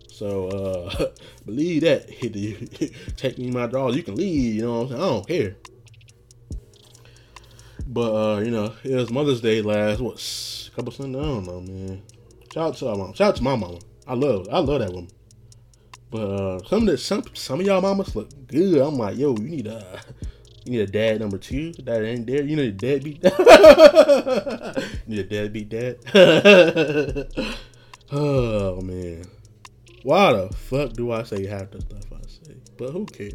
[0.09, 1.07] So uh
[1.47, 2.09] believe that.
[3.17, 3.97] Take me my drawers.
[3.97, 5.03] You can leave, you know what I'm saying?
[5.03, 5.57] I don't care.
[7.87, 11.21] But uh, you know, it was Mother's Day last what a couple Sundays.
[11.21, 12.03] I don't know, man.
[12.53, 13.15] Shout out to my mom.
[13.15, 13.79] Shout out to my mama.
[14.07, 15.11] I love I love that woman.
[16.11, 18.81] But uh, some of the, some some of y'all mamas look good.
[18.81, 20.01] I'm like, yo, you need a
[20.65, 21.73] you need a dad number two.
[21.85, 22.43] That ain't there.
[22.43, 23.23] You need a deadbeat.
[23.25, 23.31] you
[25.07, 25.99] need a deadbeat dad.
[28.13, 29.25] oh man,
[30.03, 32.57] why the fuck do I say half the stuff I say?
[32.77, 33.33] But who cares?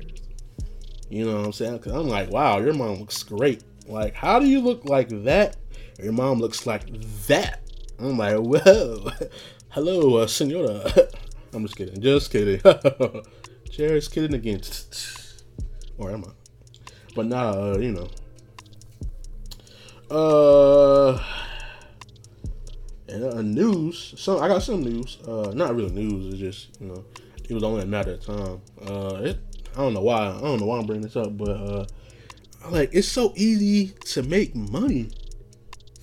[1.10, 1.80] You know what I'm saying?
[1.80, 3.63] Cause I'm like, wow, your mom looks great.
[3.88, 5.56] Like, how do you look like that?
[6.01, 6.84] Your mom looks like
[7.28, 7.62] that.
[7.99, 9.12] I'm like, whoa,
[9.69, 10.84] hello, uh, senora.
[11.53, 12.62] I'm just kidding, just kidding.
[13.75, 14.62] Just kidding again.
[15.97, 16.31] Or am I?
[17.13, 18.08] But nah, uh, you know.
[20.10, 21.21] Uh,
[23.08, 24.13] and uh, news.
[24.17, 25.17] So I got some news.
[25.25, 26.34] Uh, not really news.
[26.34, 27.05] It's just you know,
[27.49, 28.62] it was only a matter of time.
[28.81, 29.39] Uh, it.
[29.73, 30.29] I don't know why.
[30.29, 31.86] I don't know why I'm bringing this up, but uh,
[32.69, 35.10] like it's so easy to make money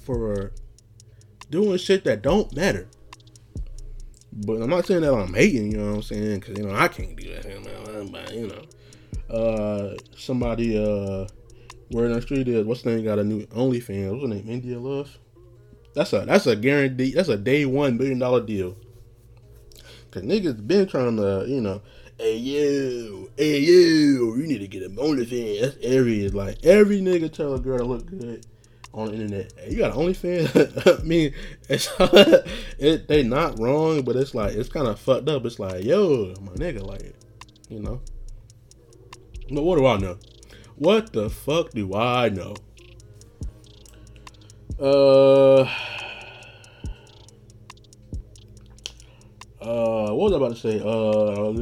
[0.05, 0.53] for
[1.53, 2.89] doing shit that don't matter.
[4.33, 6.41] But I'm not saying that I'm hating, you know what I'm saying?
[6.41, 8.11] Because, you know, I can't do that.
[8.11, 8.63] But, you know,
[9.33, 11.29] uh, somebody uh,
[11.91, 14.11] where in the street is what's the name got a new OnlyFans?
[14.11, 14.49] What's the name?
[14.49, 15.17] India Love.
[15.95, 17.13] That's a that's a guarantee.
[17.13, 18.77] That's a day one million dollar deal.
[20.11, 21.83] Cause niggas been trying to you know,
[22.19, 25.61] hey you, hey you, you need to get a OnlyFans.
[25.61, 28.47] That's every like every nigga tell a girl to look good
[28.95, 29.53] on the internet.
[29.57, 31.01] Hey, you got OnlyFans?
[31.01, 31.35] I mean,
[31.69, 31.89] it's
[32.79, 35.45] it, they not wrong, but it's like it's kind of fucked up.
[35.45, 37.15] It's like, yo, my nigga, like,
[37.69, 38.01] you know.
[39.51, 40.19] But what do I know?
[40.77, 42.55] What the fuck do I know?
[44.81, 45.69] Uh.
[49.61, 50.81] Uh, what was I about to say?
[50.81, 51.53] Uh,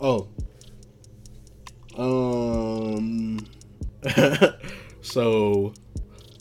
[0.00, 0.28] oh,
[1.96, 3.44] um,
[5.00, 5.74] so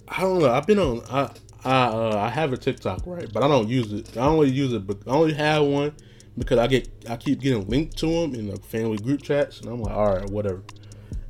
[0.08, 0.52] I don't know.
[0.52, 1.02] I've been on.
[1.10, 1.30] I
[1.63, 4.17] I uh, I have a TikTok right, but I don't use it.
[4.17, 5.93] I only use it, but I only have one
[6.38, 9.69] because I get I keep getting linked to them in the family group chats, and
[9.69, 10.63] I'm like, all right, whatever.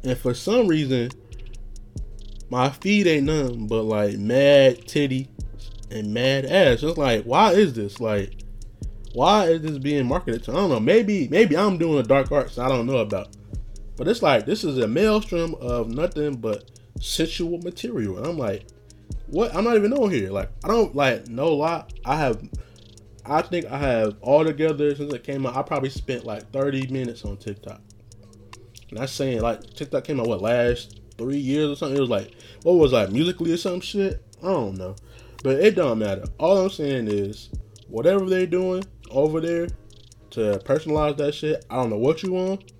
[0.03, 1.11] And for some reason,
[2.49, 5.29] my feed ain't nothing but like mad titty
[5.89, 6.81] and mad ass.
[6.83, 7.99] It's like, why is this?
[7.99, 8.41] Like,
[9.13, 10.51] why is this being marketed to?
[10.51, 10.79] I don't know.
[10.79, 13.35] Maybe, maybe I'm doing a dark arts I don't know about.
[13.97, 18.17] But it's like this is a maelstrom of nothing but sensual material.
[18.17, 18.65] And I'm like,
[19.27, 19.53] what?
[19.55, 20.29] I'm not even on here.
[20.31, 21.93] Like, I don't like no lot.
[22.05, 22.41] I have
[23.25, 26.87] I think I have all together since it came out, I probably spent like 30
[26.87, 27.81] minutes on TikTok.
[28.89, 31.97] And that's saying like TikTok came out what last three years or something.
[31.97, 34.23] It was like what was like Musical.ly or some shit?
[34.41, 34.95] I don't know.
[35.43, 36.25] But it don't matter.
[36.39, 37.49] All I'm saying is,
[37.87, 39.67] whatever they're doing over there
[40.31, 42.71] to personalize that shit, I don't know what you want.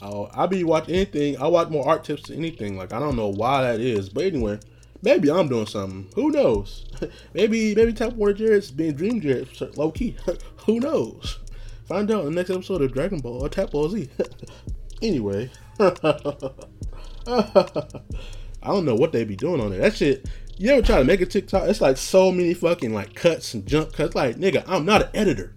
[0.00, 1.40] I'll, I'll be watching anything.
[1.40, 2.76] I watch more art tips than anything.
[2.76, 4.60] Like I don't know why that is, but anyway,
[5.02, 6.08] maybe I'm doing something.
[6.14, 6.86] Who knows?
[7.34, 10.16] maybe maybe Tap Water Jared's being Dream Jared low key.
[10.66, 11.38] Who knows?
[11.86, 14.08] Find out in the next episode of Dragon Ball or Tap Ball Z.
[15.02, 15.92] anyway, I
[18.62, 19.80] don't know what they be doing on there.
[19.80, 20.26] That shit
[20.58, 21.68] you ever try to make a TikTok?
[21.68, 24.14] It's like so many fucking like cuts and junk cuts.
[24.14, 25.54] Like nigga, I'm not an editor.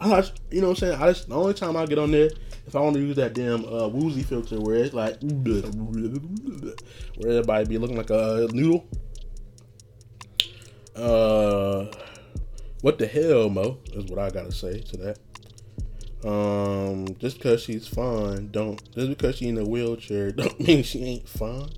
[0.00, 1.02] I you know what I'm saying?
[1.02, 2.30] I just the only time I get on there
[2.66, 7.66] if I want to use that damn uh, woozy filter where it's like where everybody
[7.66, 8.86] be looking like a noodle.
[10.94, 11.86] Uh,
[12.80, 13.78] what the hell, Mo?
[13.92, 16.28] Is what I gotta say to that.
[16.28, 21.04] Um, just because she's fine, don't just because she in a wheelchair don't mean she
[21.04, 21.68] ain't fine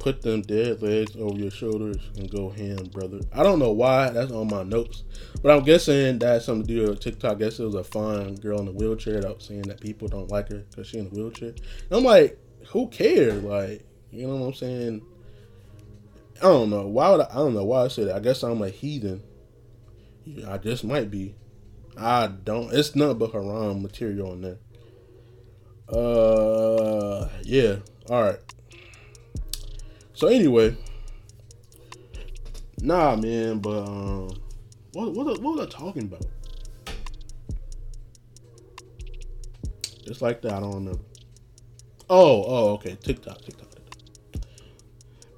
[0.00, 3.20] put them dead legs over your shoulders and go ham, brother.
[3.32, 5.04] I don't know why that's on my notes,
[5.42, 7.32] but I'm guessing that to do with TikTok.
[7.32, 10.08] I guess it was a fine girl in a wheelchair that was saying that people
[10.08, 11.50] don't like her because she's in a wheelchair.
[11.50, 13.44] And I'm like, who cares?
[13.44, 15.02] Like, you know what I'm saying?
[16.38, 18.16] I don't know why would I, I don't know why I said that.
[18.16, 19.22] I guess I'm a heathen.
[20.48, 21.34] I just might be.
[21.98, 22.72] I don't.
[22.72, 24.58] It's nothing but haram material in there.
[25.88, 27.76] Uh, yeah.
[28.08, 28.38] All right.
[30.20, 30.76] So anyway,
[32.82, 33.58] nah, man.
[33.58, 34.28] But um,
[34.92, 36.26] what what what was I talking about?
[40.06, 41.00] Just like that, I don't know.
[42.10, 42.98] Oh, oh, okay.
[43.02, 43.68] TikTok, TikTok.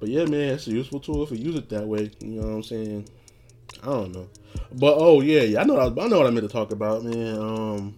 [0.01, 2.11] But yeah, man, it's a useful tool if you use it that way.
[2.19, 3.07] You know what I'm saying?
[3.83, 4.27] I don't know.
[4.73, 5.79] But oh yeah, yeah, I know.
[5.79, 7.37] I, know what I meant to talk about, man.
[7.37, 7.95] Um,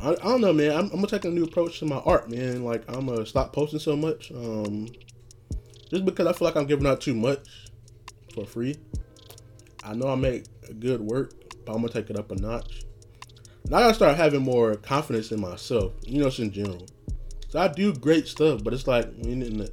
[0.00, 0.70] I, I don't know, man.
[0.70, 2.62] I'm, I'm, gonna take a new approach to my art, man.
[2.62, 4.30] Like I'm gonna stop posting so much.
[4.30, 4.86] Um,
[5.90, 7.66] just because I feel like I'm giving out too much
[8.34, 8.76] for free.
[9.84, 10.44] I know I make
[10.78, 11.32] good work,
[11.64, 12.84] but I'm gonna take it up a notch.
[13.68, 16.86] Now I gotta start having more confidence in myself, you know, just in general.
[17.48, 19.72] So I do great stuff, but it's like in the,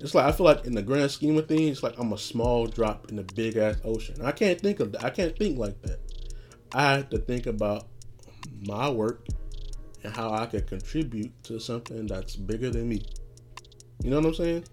[0.00, 2.66] it's like I feel like in the grand scheme of things, like I'm a small
[2.66, 4.16] drop in the big ass ocean.
[4.22, 5.04] I can't think of that.
[5.04, 5.98] I can't think like that.
[6.72, 7.86] I have to think about
[8.66, 9.26] my work
[10.02, 13.02] and how I can contribute to something that's bigger than me.
[14.02, 14.64] You know what I'm saying?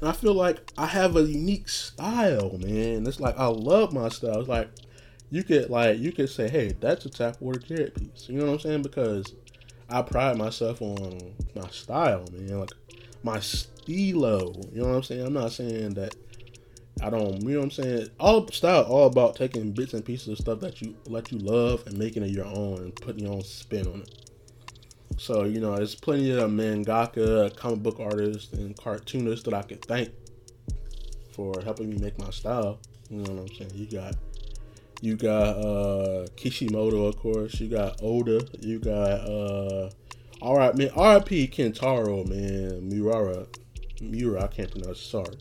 [0.00, 3.06] And I feel like I have a unique style, man.
[3.06, 4.40] It's like I love my style.
[4.40, 4.68] It's like
[5.30, 8.28] you could like you could say, hey, that's a tap water Jared piece.
[8.28, 8.82] You know what I'm saying?
[8.82, 9.34] Because
[9.88, 12.60] I pride myself on my style, man.
[12.60, 12.72] Like
[13.22, 14.52] my stilo.
[14.72, 15.26] You know what I'm saying?
[15.26, 16.14] I'm not saying that
[17.02, 17.42] I don't.
[17.42, 18.08] You know what I'm saying?
[18.20, 21.86] All style, all about taking bits and pieces of stuff that you like you love
[21.86, 24.25] and making it your own and putting your own spin on it.
[25.18, 29.84] So, you know, there's plenty of mangaka, comic book artists, and cartoonists that I could
[29.84, 30.10] thank
[31.32, 32.78] for helping me make my style.
[33.10, 33.70] You know what I'm saying?
[33.74, 34.14] You got
[35.02, 37.60] you got uh Kishimoto, of course.
[37.60, 38.46] You got Oda.
[38.60, 39.90] You got uh
[40.42, 40.90] all right, man.
[40.94, 41.48] R.I.P.
[41.48, 42.90] Kentaro, man.
[42.90, 43.46] Murara,
[44.00, 44.44] Mura.
[44.44, 45.00] I can't pronounce.
[45.00, 45.36] Sorry,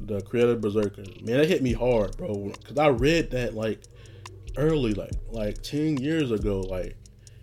[0.00, 1.04] the creator Berserker.
[1.22, 2.52] Man, that hit me hard, bro.
[2.64, 3.80] Cause I read that like
[4.56, 6.60] early, like like ten years ago.
[6.60, 6.96] Like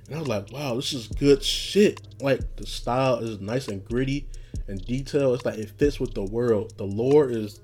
[0.10, 2.02] and I was like, wow, this is good shit.
[2.20, 4.28] Like the style is nice and gritty
[4.68, 5.36] and detailed.
[5.36, 6.74] It's like it fits with the world.
[6.78, 7.62] The lore is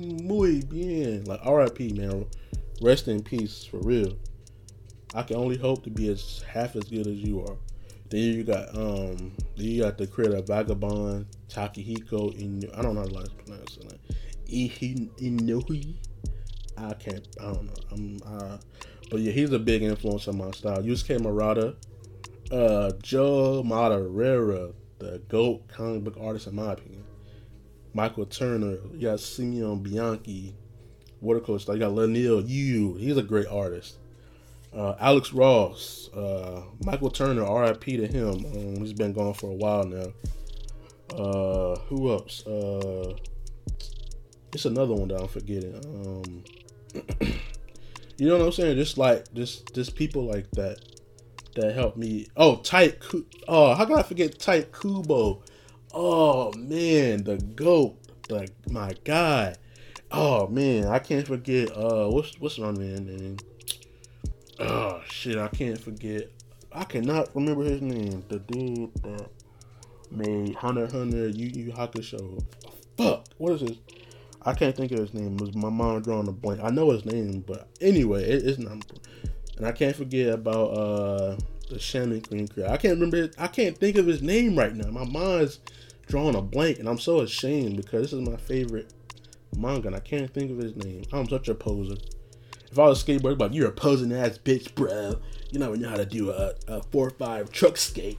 [0.00, 1.24] muy bien.
[1.24, 1.92] Like R.I.P.
[1.92, 2.26] man.
[2.82, 4.16] rest in peace for real.
[5.14, 7.56] I can only hope to be as half as good as you are.
[8.10, 13.02] Then you got um then you got the creator Vagabond Takehiko in I don't know
[13.02, 14.00] how to pronounce it.
[14.48, 15.94] Inoue.
[16.76, 17.74] I can't I don't know.
[17.92, 18.18] I'm
[19.12, 20.82] but yeah, he's a big influence on my style.
[20.82, 21.76] Yusuke Murata,
[22.50, 27.04] uh Joe Madureira, the GOAT comic book artist in my opinion.
[27.92, 30.54] Michael Turner, you got Simone Bianchi,
[31.20, 31.74] watercolor style.
[31.74, 33.98] You got Leinil Yu, he's a great artist.
[34.74, 38.46] Uh, Alex Ross, uh, Michael Turner, RIP to him.
[38.46, 40.06] Um, he's been gone for a while now.
[41.14, 42.46] Uh, who else?
[42.46, 43.14] Uh,
[44.54, 45.74] it's another one that I'm forgetting.
[45.84, 47.32] Um,
[48.22, 48.76] you know what I'm saying?
[48.76, 50.78] Just like just just people like that
[51.56, 52.28] that help me.
[52.36, 53.02] Oh, Tite.
[53.48, 55.42] Oh, how can I forget Tite Kubo?
[55.92, 57.96] Oh man, the goat,
[58.30, 59.56] Like my guy.
[60.12, 61.76] Oh man, I can't forget.
[61.76, 63.38] Uh, what's what's my man name?
[64.60, 66.30] Oh shit, I can't forget.
[66.70, 68.22] I cannot remember his name.
[68.28, 69.28] The dude that
[70.12, 72.40] made Hunter Hunter Yu Yu Hakusho.
[72.96, 73.78] Fuck, what is his?
[74.44, 75.34] I can't think of his name.
[75.34, 76.60] It was my mom drawing a blank.
[76.62, 78.84] I know his name, but anyway, it, it's not.
[79.56, 81.36] And I can't forget about uh
[81.68, 82.66] the Shannon Green Crew.
[82.66, 83.30] I can't remember.
[83.38, 84.90] I can't think of his name right now.
[84.90, 85.60] My mind's
[86.06, 88.92] drawing a blank, and I'm so ashamed because this is my favorite
[89.56, 91.04] manga, and I can't think of his name.
[91.12, 91.96] I'm such a poser.
[92.70, 95.20] If I was a skateboarder, like you're a posing ass bitch, bro.
[95.50, 98.18] You know, know how to do a, a four five truck skate.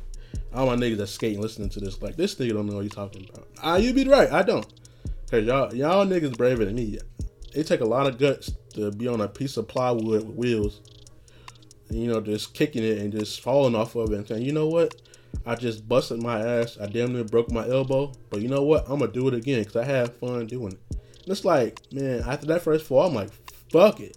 [0.54, 2.94] All my niggas that skate listening to this, like this nigga don't know what he's
[2.94, 3.48] talking about.
[3.62, 4.68] Ah, you'd be right, I don't.
[5.34, 7.00] Cause y'all y'all niggas braver than me.
[7.56, 10.82] It take a lot of guts to be on a piece of plywood with wheels.
[11.90, 14.68] You know, just kicking it and just falling off of it and saying, you know
[14.68, 15.02] what?
[15.44, 16.78] I just busted my ass.
[16.80, 18.12] I damn near broke my elbow.
[18.30, 18.88] But you know what?
[18.88, 20.80] I'm gonna do it again because I had fun doing it.
[20.92, 23.32] And it's like, man, after that first fall, I'm like,
[23.72, 24.16] fuck it.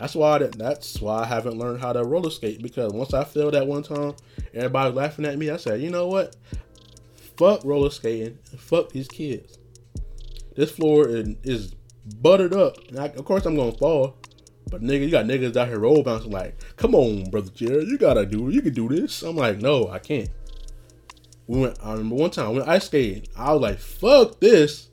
[0.00, 3.22] That's why that, that's why I haven't learned how to roller skate because once I
[3.22, 4.16] failed that one time,
[4.52, 5.48] everybody laughing at me.
[5.48, 6.34] I said, you know what?
[7.36, 8.40] Fuck roller skating.
[8.58, 9.55] Fuck these kids.
[10.56, 11.74] This floor is,
[12.22, 12.78] buttered up.
[12.98, 14.16] I, of course, I'm gonna fall.
[14.68, 17.98] But nigga, you got niggas out here roll bouncing like, come on, brother Jared, you
[17.98, 18.48] gotta do.
[18.48, 19.22] You can do this.
[19.22, 20.30] I'm like, no, I can't.
[21.46, 21.78] We went.
[21.82, 23.28] I remember one time when ice skating.
[23.36, 24.88] I was like, fuck this.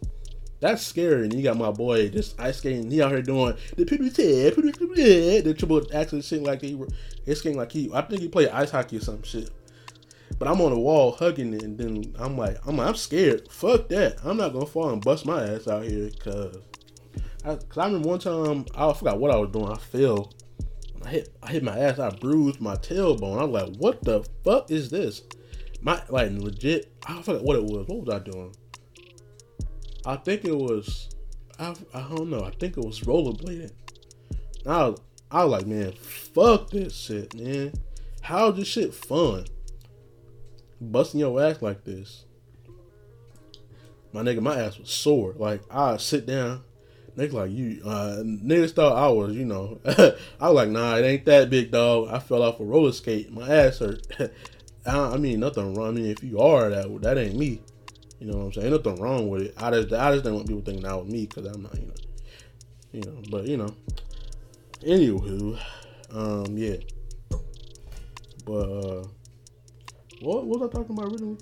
[0.60, 1.24] That's scary.
[1.24, 2.90] And you got my boy just ice skating.
[2.90, 6.80] He out here doing the PBT, the triple actually sitting like he,
[7.26, 7.90] he's skating like he.
[7.94, 9.50] I think he played ice hockey or some shit.
[10.40, 13.52] But I'm on the wall hugging it, and then I'm like, I'm like, I'm scared.
[13.52, 14.18] Fuck that.
[14.24, 16.58] I'm not gonna fall and bust my ass out here, cause,
[17.46, 19.72] I, cause I remember one time I forgot what I was doing.
[19.72, 20.32] I fell.
[21.06, 22.00] I hit, I hit my ass.
[22.00, 23.40] I bruised my tailbone.
[23.40, 25.22] I was like, what the fuck is this?
[25.82, 26.92] My like legit.
[27.06, 27.88] I forgot what it was.
[27.88, 28.56] What was I doing?
[30.06, 31.10] I think it was,
[31.60, 32.44] I, I don't know.
[32.44, 33.72] I think it was rollerblading.
[34.66, 35.00] I was,
[35.32, 37.74] I was like, man, fuck this shit, man.
[38.22, 39.46] How is this shit fun?
[40.92, 42.26] Busting your ass like this.
[44.12, 45.34] My nigga, my ass was sore.
[45.38, 46.64] Like, I sit down.
[47.18, 49.80] Nigga, like, you, uh, niggas thought I was, you know.
[49.86, 52.10] I was like, nah, it ain't that big, dog.
[52.12, 53.32] I fell off a roller skate.
[53.32, 54.06] My ass hurt.
[54.86, 55.88] I, mean, nothing wrong.
[55.88, 57.62] I mean, if you are that, that ain't me.
[58.20, 58.74] You know what I'm saying?
[58.74, 59.54] Ain't nothing wrong with it.
[59.58, 61.88] I just I just don't want people thinking that was me because I'm not, you
[61.88, 61.94] know,
[62.94, 63.22] you know.
[63.30, 63.76] But you know,
[64.82, 65.60] anywho,
[66.12, 66.78] um, yeah.
[68.46, 69.08] But uh,
[70.24, 71.38] what, was I talking about originally?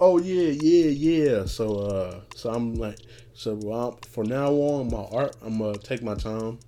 [0.00, 1.44] Oh yeah, yeah, yeah.
[1.44, 2.98] So uh, so I'm like,
[3.34, 6.58] so um, for now on, my art, I'm gonna take my time.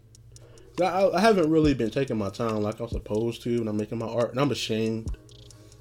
[0.80, 3.76] I, I haven't really been taking my time like I was supposed to when I'm
[3.76, 5.16] making my art, and I'm ashamed.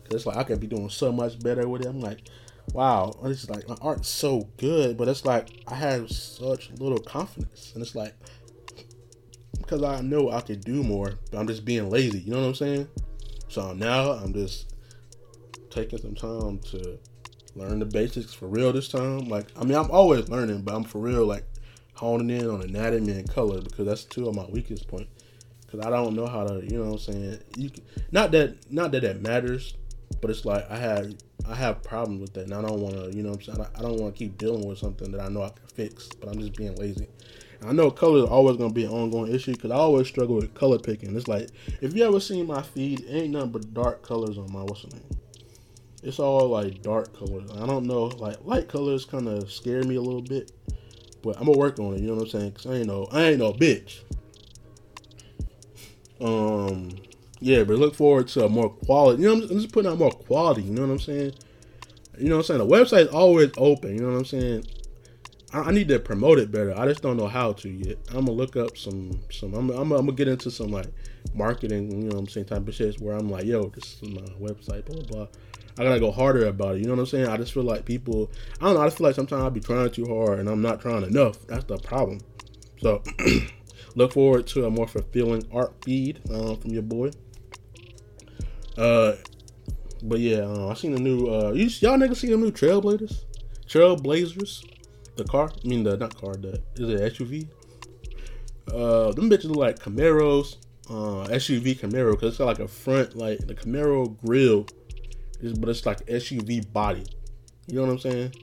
[0.05, 1.87] Cause it's like I could be doing so much better with it.
[1.87, 2.27] I'm like,
[2.73, 7.71] wow, it's like my art's so good, but it's like I have such little confidence,
[7.75, 8.15] and it's like
[9.57, 12.19] because I know I could do more, but I'm just being lazy.
[12.19, 12.87] You know what I'm saying?
[13.47, 14.72] So now I'm just
[15.73, 16.99] taking some time to
[17.55, 19.29] learn the basics for real this time.
[19.29, 21.45] Like I mean, I'm always learning, but I'm for real like
[21.93, 25.09] honing in on anatomy and color because that's two of my weakest points.
[25.65, 27.39] Because I don't know how to, you know what I'm saying.
[27.57, 29.75] You can, not that not that that matters,
[30.21, 31.13] but it's like I have
[31.47, 33.67] I have problems with that, and I don't want to, you know, what I'm saying
[33.75, 36.29] I don't want to keep dealing with something that I know I can fix, but
[36.29, 37.07] I'm just being lazy.
[37.65, 40.53] I know color is always gonna be an ongoing issue because I always struggle with
[40.53, 41.15] color picking.
[41.15, 41.49] It's like
[41.81, 44.89] if you ever seen my feed, ain't nothing but dark colors on my what's the
[44.95, 45.22] name.
[46.03, 47.49] It's all like dark colors.
[47.51, 50.51] I don't know, like light colors kind of scare me a little bit,
[51.21, 52.01] but I'm gonna work on it.
[52.01, 52.51] You know what I'm saying?
[52.51, 54.01] Cause I ain't no, I ain't no bitch.
[56.19, 56.89] Um,
[57.39, 59.23] yeah, but look forward to more quality.
[59.23, 60.63] You know, I'm just putting out more quality.
[60.63, 61.33] You know what I'm saying?
[62.17, 62.69] You know what I'm saying?
[62.69, 63.95] The website's always open.
[63.95, 64.65] You know what I'm saying?
[65.53, 66.77] I, need to promote it better.
[66.77, 67.97] I just don't know how to yet.
[68.09, 69.53] I'm gonna look up some some.
[69.53, 70.87] I'm, I'm, I'm gonna get into some like
[71.33, 71.91] marketing.
[71.91, 74.21] You know what I'm saying type of shit where I'm like, yo, this is my
[74.41, 75.27] website, blah blah.
[75.77, 76.79] I gotta go harder about it.
[76.79, 77.27] You know what I'm saying?
[77.27, 78.31] I just feel like people.
[78.61, 78.81] I don't know.
[78.81, 81.45] I just feel like sometimes I'll be trying too hard and I'm not trying enough.
[81.47, 82.19] That's the problem.
[82.81, 83.01] So
[83.95, 87.11] look forward to a more fulfilling art feed uh, from your boy.
[88.77, 89.13] Uh,
[90.03, 91.27] but yeah, uh, I seen the new.
[91.27, 93.23] Uh, you, y'all niggas see the new Trailblazers?
[93.67, 94.63] Trailblazers,
[95.15, 95.51] the car.
[95.63, 96.33] I mean the not car.
[96.35, 97.47] The is it SUV?
[98.67, 100.57] Uh, them bitches look like Camaros.
[100.89, 104.67] Uh, SUV Camaro because it's got like a front like the Camaro grill,
[105.43, 107.05] is but it's like SUV body.
[107.67, 108.35] You know what I'm saying?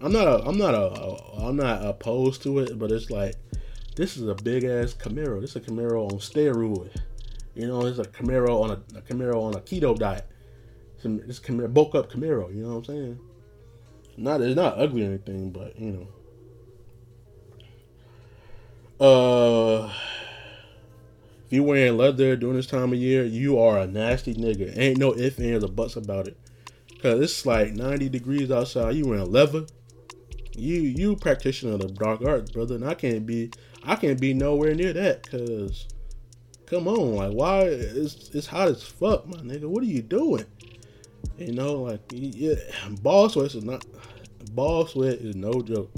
[0.00, 3.34] I'm not a I'm not a, a I'm not opposed to it, but it's like
[3.96, 5.40] this is a big ass Camaro.
[5.40, 6.94] This is a Camaro on steroid.
[7.54, 10.26] You know, it's a Camaro on a, a Camaro on a keto diet.
[10.98, 12.54] Some it's Camaro, bulk up Camaro.
[12.54, 13.20] You know what I'm saying?
[14.18, 16.08] Not it's not ugly or anything, but you know.
[18.98, 19.92] Uh,
[21.46, 24.76] if you wearing leather during this time of year, you are a nasty nigga.
[24.76, 26.36] Ain't no ifs ands or buts about it.
[27.02, 28.94] Cause it's like 90 degrees outside.
[28.94, 29.66] You wearing leather.
[30.56, 33.50] You you practitioner of the dark arts, brother, and I can't be
[33.84, 35.30] I can't be nowhere near that.
[35.30, 35.86] Cause
[36.64, 39.64] come on, like why it's it's hot as fuck, my nigga.
[39.64, 40.46] What are you doing?
[41.36, 42.54] You know, like yeah,
[43.02, 43.84] ball sweat is not
[44.52, 45.90] ball sweat is no joke.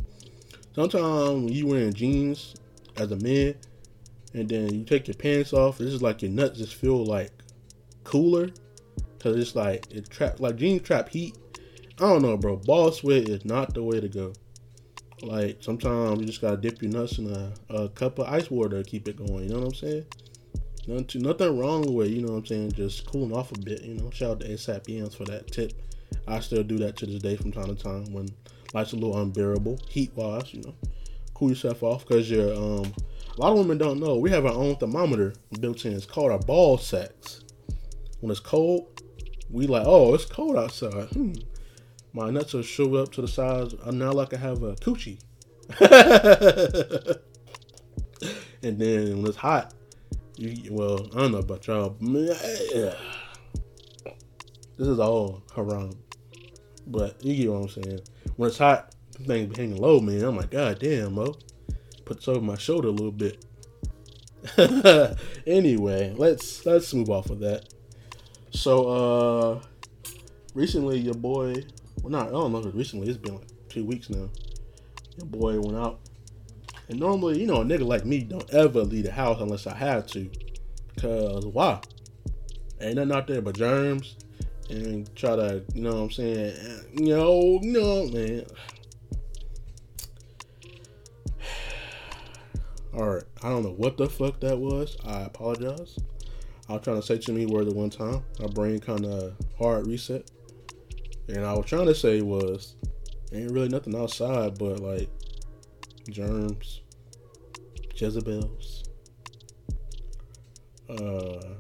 [0.75, 2.57] Sometimes when you wearing jeans
[2.97, 3.55] as a man,
[4.35, 5.79] and then you take your pants off.
[5.79, 7.31] This is like your nuts just feel like
[8.05, 8.51] cooler,
[9.21, 11.37] cause it's like it trap like jeans trap heat.
[12.01, 12.57] I don't know, bro.
[12.57, 14.33] Ball sweat is not the way to go.
[15.23, 18.83] Like sometimes you just gotta dip your nuts in a, a cup of ice water
[18.83, 19.45] to keep it going.
[19.45, 20.05] You know what I'm saying?
[20.87, 22.73] Nothing, nothing wrong with you know what I'm saying.
[22.73, 23.83] Just cooling off a bit.
[23.83, 25.73] You know, shout out to ASAP Yams for that tip.
[26.27, 28.29] I still do that to this day from time to time when
[28.73, 30.55] life's a little unbearable, heat wise.
[30.55, 30.75] You know,
[31.35, 32.55] cool yourself off because you're.
[32.55, 32.93] Um,
[33.37, 35.93] a lot of women don't know we have our own thermometer built in.
[35.93, 37.45] It's called our ball sacks.
[38.21, 39.03] When it's cold,
[39.51, 41.09] we like, oh, it's cold outside.
[41.11, 41.33] Hmm.
[42.13, 43.75] My nuts are shriveled up to the size.
[43.85, 45.21] I'm now like I have a coochie.
[48.63, 49.75] and then when it's hot,
[50.37, 51.97] you, well, I don't know about y'all.
[54.77, 55.91] This is all haram.
[56.87, 58.01] But you get what I'm saying.
[58.37, 58.95] When it's hot,
[59.27, 60.23] things be hanging low, man.
[60.23, 61.35] I'm like, God damn, Mo.
[62.05, 63.45] Puts over my shoulder a little bit.
[65.47, 67.75] anyway, let's let's move off of that.
[68.51, 69.61] So uh
[70.55, 71.55] recently your boy
[72.03, 74.29] well not I don't know recently, it's been like two weeks now.
[75.17, 76.01] Your boy went out
[76.89, 79.77] and normally, you know, a nigga like me don't ever leave the house unless I
[79.77, 80.31] have to.
[80.99, 81.81] Cause why?
[82.81, 84.17] Ain't nothing out there but germs.
[84.71, 86.55] And try to, you know what I'm saying?
[86.95, 88.47] No, no, man.
[92.95, 94.97] Alright, I don't know what the fuck that was.
[95.05, 95.99] I apologize.
[96.69, 98.23] I was trying to say too many words at one time.
[98.41, 100.31] My brain kind of hard reset.
[101.29, 102.75] And I was trying to say was,
[103.33, 105.09] ain't really nothing outside but like
[106.11, 106.83] germs,
[107.95, 108.85] Jezebels,
[110.91, 111.55] uh,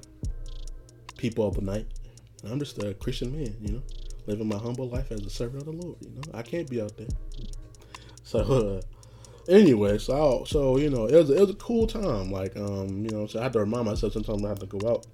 [1.17, 1.87] people of the night.
[2.45, 3.83] I'm just a Christian man, you know,
[4.27, 5.97] living my humble life as a servant of the Lord.
[6.03, 7.09] You know, I can't be out there.
[8.25, 8.81] So, uh,
[9.49, 12.31] anyway, so I, so you know, it was it was a cool time.
[12.31, 14.89] Like, um, you know, so I had to remind myself sometimes I have to go
[14.89, 15.07] out.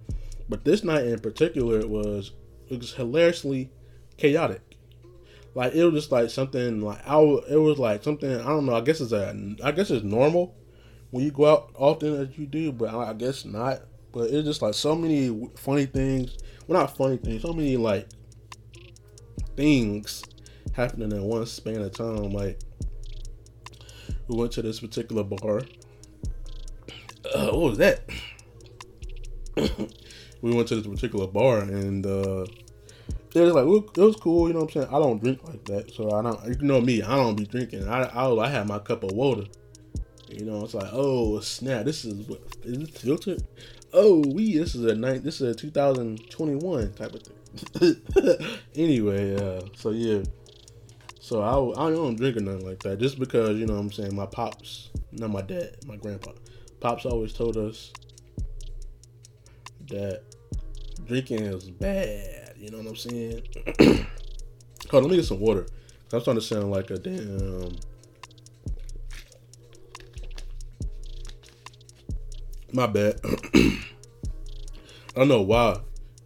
[0.49, 2.33] But this night in particular, it was
[2.69, 3.71] it was hilariously
[4.17, 4.61] chaotic.
[5.55, 7.19] Like it was just like something like I
[7.49, 8.75] it was like something I don't know.
[8.75, 10.55] I guess it's a I guess it's normal
[11.11, 13.83] when you go out often as you do, but I, I guess not.
[14.13, 16.37] But it's just like so many funny things.
[16.67, 17.43] Well, not funny things.
[17.43, 18.09] So many like
[19.57, 20.25] things
[20.73, 22.31] happening in one span of time.
[22.31, 22.59] Like
[24.29, 25.63] we went to this particular bar.
[27.35, 28.03] Uh, what was that?
[30.43, 32.45] we went to this particular bar and uh
[33.35, 34.95] it was like it was cool, you know what I'm saying.
[34.95, 36.45] I don't drink like that, so I don't.
[36.47, 37.89] You know me, I don't be drinking.
[37.89, 39.45] I I, I had my cup of water.
[40.29, 43.43] You know, it's like oh snap, this is what is this filtered?
[43.93, 45.25] Oh we this is a night.
[45.25, 48.57] This is a 2021 type of thing.
[48.77, 50.23] anyway, uh, so yeah,
[51.25, 53.93] so I I don't drink or nothing like that just because you know what I'm
[53.93, 56.33] saying my pops, not my dad, my grandpa,
[56.81, 57.95] pops always told us
[59.89, 60.23] that
[61.07, 63.43] drinking is bad you know what I'm saying?
[63.81, 64.05] Hold
[64.93, 65.67] on, let me get some water.
[66.13, 67.75] I'm starting to sound like a damn.
[72.71, 73.19] My bad.
[73.25, 73.81] I
[75.15, 75.81] don't know why.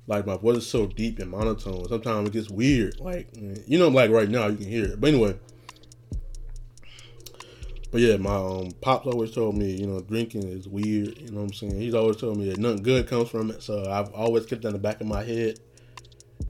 [0.09, 1.87] Like my voice is so deep and monotone.
[1.87, 2.99] Sometimes it gets weird.
[2.99, 3.29] Like
[3.67, 5.01] you know, like right now you can hear it.
[5.01, 5.39] But anyway,
[7.93, 11.19] but yeah, my um, pops always told me, you know, drinking is weird.
[11.19, 11.79] You know what I'm saying?
[11.79, 13.63] He's always told me that nothing good comes from it.
[13.63, 15.61] So I've always kept that in the back of my head.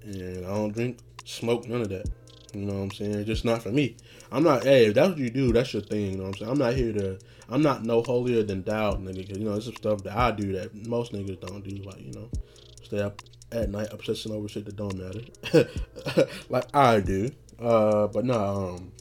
[0.04, 2.08] And I don't drink, smoke, none of that.
[2.54, 3.24] You know what I'm saying?
[3.24, 3.96] Just not for me.
[4.30, 4.62] I'm not.
[4.62, 6.12] Hey, if that's what you do, that's your thing.
[6.12, 6.50] You know what I'm saying?
[6.52, 7.18] I'm not here to.
[7.48, 9.28] I'm not no holier than thou, nigga.
[9.28, 11.82] Cause you know, it's some stuff that I do that most niggas don't do.
[11.82, 12.30] Like you know,
[12.82, 13.20] stay up
[13.52, 15.68] at night obsessing over shit that don't matter,
[16.48, 17.30] like I do.
[17.58, 18.76] Uh, but no.
[18.76, 18.92] Um,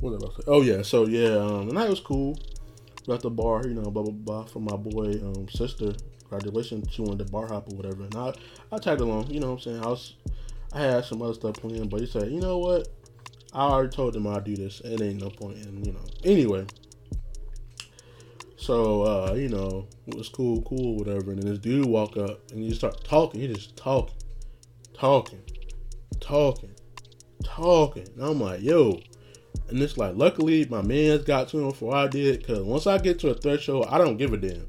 [0.00, 0.82] what Oh yeah.
[0.82, 1.36] So yeah.
[1.36, 2.38] Um, the night was cool.
[3.06, 5.94] We at the bar, you know, blah blah blah, for my boy um sister
[6.28, 6.86] graduation.
[6.88, 8.32] She wanted the bar hop or whatever, and I
[8.70, 9.30] I tagged along.
[9.30, 9.84] You know what I'm saying?
[9.84, 10.14] I was
[10.72, 12.88] I had some other stuff planned, but he said, you know what?
[13.54, 14.80] I already told him I'd do this.
[14.80, 16.04] It ain't no point in, you know.
[16.24, 16.66] Anyway.
[18.58, 21.30] So, uh, you know, it was cool, cool, whatever.
[21.30, 23.40] And then this dude walk up and he start talking.
[23.40, 24.16] He just talking,
[24.92, 25.40] talking,
[26.18, 26.74] talking,
[27.44, 28.08] talking.
[28.16, 29.00] And I'm like, yo.
[29.68, 32.40] And it's like, luckily, my man's got to him before I did.
[32.40, 34.66] Because once I get to a threshold, I don't give a damn.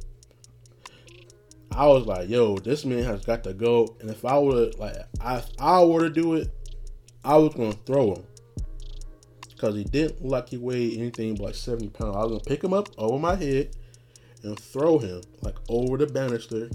[1.72, 3.96] I was like, yo, this man has got to go.
[4.02, 6.54] And if I would like, I I were to do it,
[7.26, 8.24] I was gonna throw him
[9.60, 12.16] because he didn't look like he weighed anything but like seventy pounds.
[12.16, 13.76] I was gonna pick him up over my head
[14.44, 16.70] and throw him like over the banister.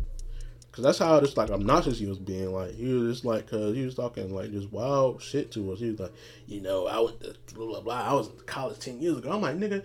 [0.71, 2.53] Cause that's how just like obnoxious he was being.
[2.53, 5.79] Like he was just like, cause he was talking like just wild shit to us.
[5.79, 6.13] He was like,
[6.47, 8.03] you know, I to blah blah blah.
[8.03, 9.33] I was in college ten years ago.
[9.33, 9.83] I'm like, nigga,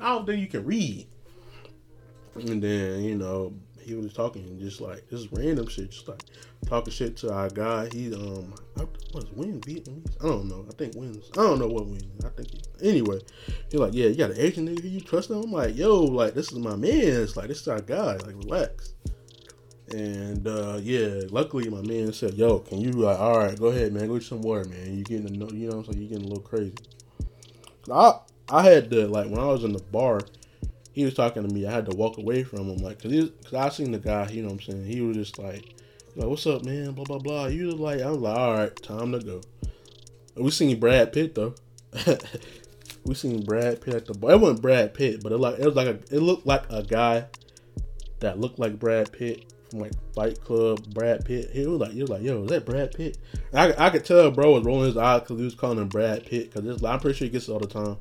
[0.00, 1.06] I don't think you can read.
[2.34, 3.54] And then you know,
[3.86, 6.22] he was talking just like just random shit, just like
[6.66, 7.88] talking shit to our guy.
[7.92, 8.52] He um
[9.14, 10.16] was Win Vietnamese?
[10.20, 10.66] I don't know.
[10.68, 11.30] I think wins.
[11.34, 12.24] I don't know what wins.
[12.24, 13.20] I think he, anyway.
[13.70, 15.36] He like, yeah, you got an Asian nigga you trust him?
[15.36, 16.90] I'm like, yo, like this is my man.
[16.92, 18.16] It's like this is our guy.
[18.16, 18.94] Like relax.
[19.88, 23.92] And uh yeah, luckily my man said, yo, can you like, all right, go ahead,
[23.92, 24.98] man, go get some water, man.
[24.98, 26.74] You getting know, you know, so you getting a little crazy.
[27.90, 28.18] I
[28.48, 30.22] I had to like when I was in the bar
[30.96, 31.66] he was talking to me.
[31.66, 34.30] I had to walk away from him, like, cause, he, cause I seen the guy.
[34.30, 34.86] You know what I'm saying?
[34.86, 35.74] He was just like,
[36.16, 36.92] like, what's up, man?
[36.92, 37.46] Blah blah blah.
[37.48, 39.42] You was like, I was like, all right, time to go.
[40.36, 41.54] We seen Brad Pitt though.
[43.04, 44.32] we seen Brad Pitt at the bar.
[44.32, 46.82] It wasn't Brad Pitt, but it like it was like a, it looked like a
[46.82, 47.26] guy
[48.20, 50.82] that looked like Brad Pitt from like Fight Club.
[50.94, 51.50] Brad Pitt.
[51.52, 53.18] He was like, was like, yo, is that Brad Pitt?
[53.52, 56.24] I, I could tell bro was rolling his eyes because he was calling him Brad
[56.24, 57.98] Pitt because I'm pretty sure he gets it all the time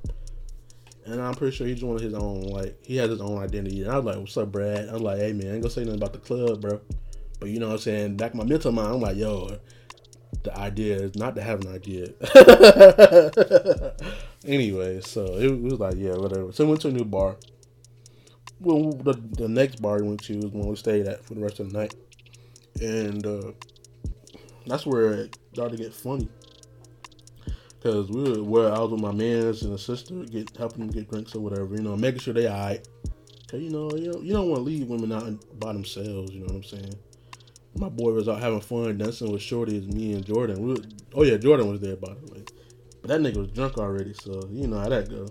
[1.05, 2.43] and I'm pretty sure he's one of his own.
[2.43, 3.83] Like he has his own identity.
[3.83, 5.71] And I was like, "What's up, Brad?" I was like, "Hey man, I ain't gonna
[5.71, 6.81] say nothing about the club, bro."
[7.39, 8.17] But you know what I'm saying?
[8.17, 9.59] Back in my mental mind, I'm like, "Yo,
[10.43, 12.09] the idea is not to have an idea."
[14.45, 16.51] anyway, so it was like, yeah, whatever.
[16.51, 17.37] So we went to a new bar.
[18.59, 21.41] Well, the, the next bar we went to was one we stayed at for the
[21.41, 21.95] rest of the night,
[22.81, 23.51] and uh,
[24.65, 26.29] that's where it started to get funny.
[27.85, 30.89] Cause we were where I was with my mans and a sister, get helping them
[30.89, 32.87] get drinks or whatever, you know, making sure they alright.
[33.47, 36.31] Cause you know, you you don't want to leave women out by themselves.
[36.31, 36.95] You know what I'm saying?
[37.75, 40.63] My boy was out having fun dancing with Shorty as me and Jordan.
[40.63, 40.81] We were,
[41.13, 42.43] oh yeah, Jordan was there by the way,
[43.03, 45.27] but that nigga was drunk already, so you know how that go.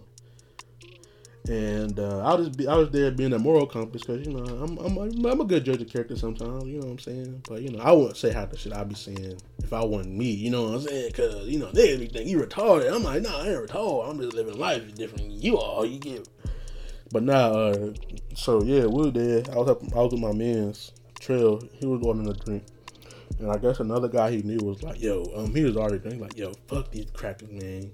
[1.46, 4.78] And uh, I was I was there being a moral compass because you know I'm,
[4.78, 6.64] I'm I'm a good judge of character sometimes.
[6.64, 7.42] You know what I'm saying?
[7.46, 10.16] But you know I wouldn't say half the shit I'd be saying if I wasn't
[10.16, 10.30] me.
[10.30, 11.08] You know what I'm saying?
[11.08, 12.90] Because you know they be think you retarded.
[12.90, 14.08] I'm like, nah, I ain't retarded.
[14.08, 15.84] I'm just living life different than you all.
[15.84, 16.26] You get.
[17.12, 17.92] But now, uh,
[18.34, 19.42] so yeah, we were there.
[19.52, 21.62] I was up, I was with my man's trail.
[21.74, 22.64] He was ordering a drink.
[23.38, 26.22] And I guess another guy he knew was like, yo, um, he was already drinking,
[26.22, 27.90] like, yo, fuck these crackers, man.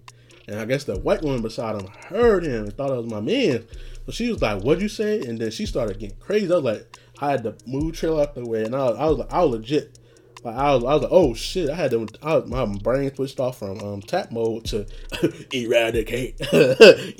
[0.50, 3.20] And I guess the white woman beside him heard him and thought it was my
[3.20, 3.64] man.
[4.06, 6.50] So she was like, "What'd you say?" And then she started getting crazy.
[6.52, 9.18] I was like, I had to move trail out the way, and I, I was
[9.18, 9.98] like, I was legit.
[10.42, 11.70] Like I was, I was like, oh shit!
[11.70, 14.86] I had to, I was, my brain switched off from um, tap mode to
[15.52, 16.40] eradicate,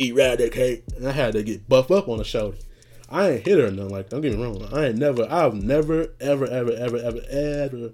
[0.01, 2.57] eradicate, and I had to get buffed up on the shoulder.
[3.09, 4.09] I ain't hit her nothing like.
[4.09, 4.69] Don't get me wrong.
[4.73, 7.91] I ain't never, I've never, ever, ever, ever, ever, ever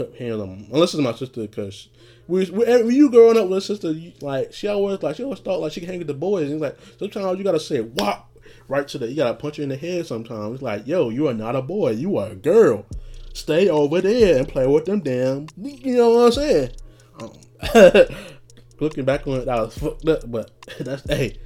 [0.00, 0.66] on, them.
[0.72, 1.88] unless it's my sister, because
[2.28, 5.60] we, you growing up with a sister, you, like she always like she always thought
[5.60, 6.50] like she can hang with the boys.
[6.50, 8.36] And like sometimes you gotta say whop
[8.68, 10.06] right to the you gotta punch her in the head.
[10.06, 12.84] Sometimes it's like yo, you are not a boy, you are a girl.
[13.32, 15.46] Stay over there and play with them damn.
[15.56, 16.70] You know what I'm saying?
[17.20, 18.06] Um,
[18.80, 21.38] looking back on it, I was fucked up, but that's hey,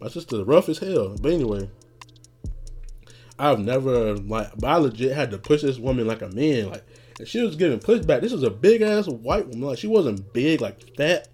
[0.00, 1.16] my sister's rough as hell.
[1.20, 1.68] But anyway.
[3.38, 6.70] I've never like, but I legit had to push this woman like a man.
[6.70, 6.84] Like
[7.18, 8.20] and she was giving pushback.
[8.20, 9.68] This was a big ass white woman.
[9.68, 11.28] Like she wasn't big, like fat.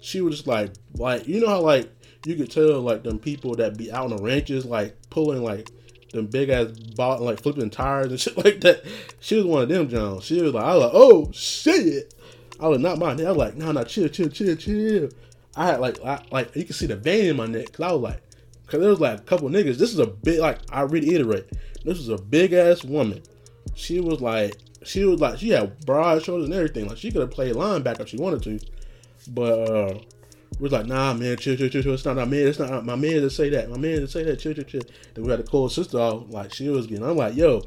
[0.00, 1.90] She was just like, like you know how like
[2.26, 5.70] you could tell like them people that be out on the ranches like pulling like
[6.12, 8.84] them big ass ball like flipping tires and shit like that.
[9.20, 10.24] She was one of them Jones.
[10.24, 12.14] She was like, I was like, oh shit.
[12.60, 13.20] I was not mind.
[13.20, 15.08] I was like, no, nah, no, nah, chill, chill, chill, chill.
[15.56, 17.92] I had like I, like you can see the vein in my neck because I
[17.92, 18.22] was like,
[18.64, 19.76] because there was like a couple niggas.
[19.76, 21.48] This is a big like I reiterate,
[21.84, 23.22] this was a big ass woman.
[23.74, 26.88] She was like she was like she had broad shoulders and everything.
[26.88, 28.60] Like she could have played linebacker if she wanted to,
[29.28, 29.98] but uh,
[30.60, 31.94] was like, nah, man, chill, chill, chill, chill.
[31.94, 32.46] It's not my man.
[32.46, 33.70] It's not my man to say that.
[33.70, 34.38] My man to say that.
[34.38, 34.82] Chill, chill, chill.
[35.14, 36.24] Then we had to call sister off.
[36.28, 37.04] Like she was getting.
[37.04, 37.62] I'm like, yo,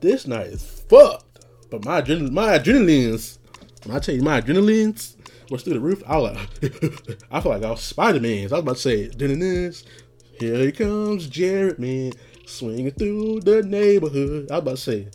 [0.00, 1.46] this night is fucked.
[1.70, 3.38] But my adrenaline, my adrenalines,
[3.84, 5.16] when I tell you my adrenalines
[5.50, 8.40] was through the roof, I was like, I feel like I was Spider Man.
[8.40, 9.84] I was about to say, adrenalines.
[10.38, 12.12] Here he comes, Jared, man,
[12.46, 14.50] swinging through the neighborhood.
[14.50, 15.08] I was about to say,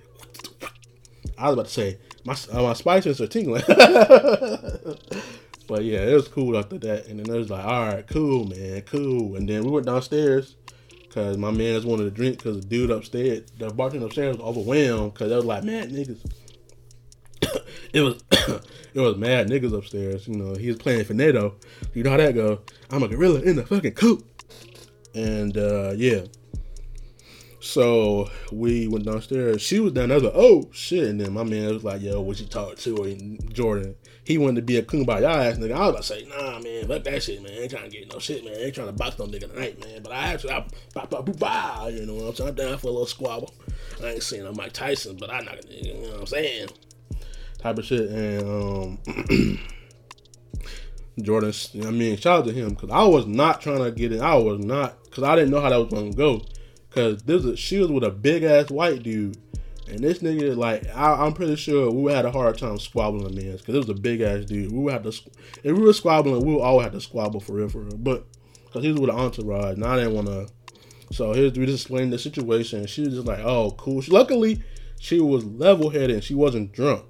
[1.38, 3.64] I was about to say, my uh, my spices are tingling.
[3.68, 7.08] but yeah, it was cool after that.
[7.08, 9.36] And then it was like, all right, cool, man, cool.
[9.36, 10.56] And then we went downstairs
[11.04, 14.46] because my man just wanted to drink because the dude upstairs, the bartender upstairs was
[14.46, 16.20] overwhelmed because they was like, man, niggas.
[17.94, 18.24] it was
[18.94, 20.28] it was mad niggas upstairs.
[20.28, 21.54] You know, he was playing Finetto.
[21.94, 22.62] You know how that go.
[22.90, 24.26] I'm a gorilla in the fucking coop.
[25.14, 26.22] And uh yeah.
[27.68, 29.62] So we went downstairs.
[29.62, 30.18] She was down there.
[30.18, 31.04] I was like, oh shit.
[31.04, 33.04] And then my man was like, yo, what you talk to?
[33.04, 33.94] And Jordan,
[34.24, 35.74] he wanted to be a kumbaya ass nigga.
[35.74, 37.52] I was about to say, nah, man, fuck that shit, man.
[37.52, 38.56] Ain't trying to get no shit, man.
[38.56, 40.02] Ain't trying to box no nigga tonight, man.
[40.02, 40.66] But I actually, I,
[41.90, 42.50] you know what I'm saying?
[42.50, 43.54] I'm down for a little squabble.
[44.02, 46.70] I ain't saying I'm Mike Tyson, but I not, you know what I'm saying?
[47.60, 48.10] Type of shit.
[48.10, 49.60] And, um,
[51.22, 51.54] Jordan,
[51.86, 54.22] I mean, shout out to him because I was not trying to get it.
[54.22, 56.42] I was not, because I didn't know how that was going to go.
[56.98, 59.38] Cause this a, she was with a big ass white dude,
[59.88, 63.56] and this nigga like I, am pretty sure we had a hard time squabbling man,
[63.60, 64.72] cause it was a big ass dude.
[64.72, 67.54] We would have to if we were squabbling, we would all have to squabble for
[67.54, 67.98] real for real.
[67.98, 68.26] But
[68.74, 70.48] cause he was with an entourage, and I didn't want to.
[71.12, 72.88] So here's we just explained the situation.
[72.88, 74.02] She was just like, oh cool.
[74.02, 74.64] She, luckily,
[75.00, 77.06] she was level headed and she wasn't drunk.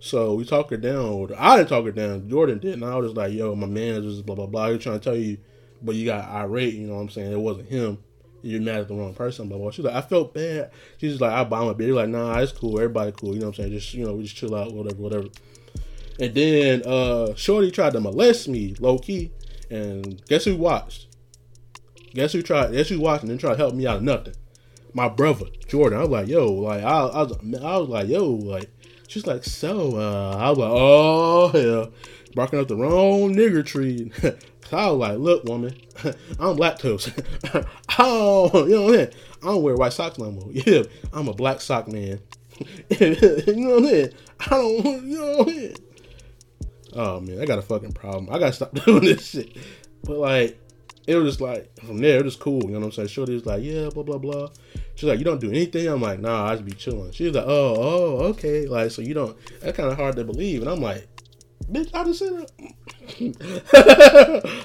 [0.00, 1.32] So we talked her down.
[1.38, 2.28] I didn't talk her down.
[2.28, 4.70] Jordan did, and I was just like, yo, my man is just blah blah blah.
[4.70, 5.38] He's trying to tell you,
[5.80, 6.74] but you got irate.
[6.74, 7.30] You know what I'm saying?
[7.30, 7.98] It wasn't him
[8.42, 9.70] you're mad at the wrong person, blah blah.
[9.70, 10.70] She's like, I felt bad.
[10.98, 11.94] She's like, I buy my beer.
[11.94, 12.78] Like, nah, it's cool.
[12.78, 13.34] Everybody cool.
[13.34, 13.72] You know what I'm saying?
[13.72, 15.28] Just you know, we just chill out, whatever, whatever.
[16.18, 19.32] And then uh Shorty tried to molest me, low key.
[19.70, 21.06] And guess who watched?
[22.14, 22.72] Guess who tried?
[22.72, 24.34] Guess who watched and then tried to help me out of nothing?
[24.92, 25.98] My brother Jordan.
[25.98, 27.32] I was like, yo, like I, I was,
[27.62, 28.68] I was like, yo, like
[29.06, 31.92] she's like, so uh, I was like, oh hell,
[32.34, 34.10] barking up the wrong nigger tree.
[34.72, 35.74] I was like, look, woman,
[36.38, 37.10] I'm lactose.
[37.98, 39.08] oh, you know what I mean?
[39.42, 40.48] I don't wear white socks no more.
[40.52, 42.20] Yeah, I'm a black sock man.
[42.90, 43.10] you
[43.56, 44.10] know what I mean?
[44.40, 45.74] I don't, you know what I mean?
[46.92, 48.28] Oh man, I got a fucking problem.
[48.30, 49.56] I gotta stop doing this shit.
[50.02, 50.60] But like,
[51.06, 52.62] it was just like from there, it was cool.
[52.62, 53.08] You know what I'm saying?
[53.08, 54.48] Shorty was like, yeah, blah blah blah.
[54.94, 55.86] She's like, you don't do anything.
[55.86, 57.12] I'm like, nah, I just be chilling.
[57.12, 58.66] She's like, oh, oh, okay.
[58.66, 59.36] Like, so you don't.
[59.60, 60.62] That's kind of hard to believe.
[60.62, 61.08] And I'm like,
[61.72, 62.50] bitch, I just said.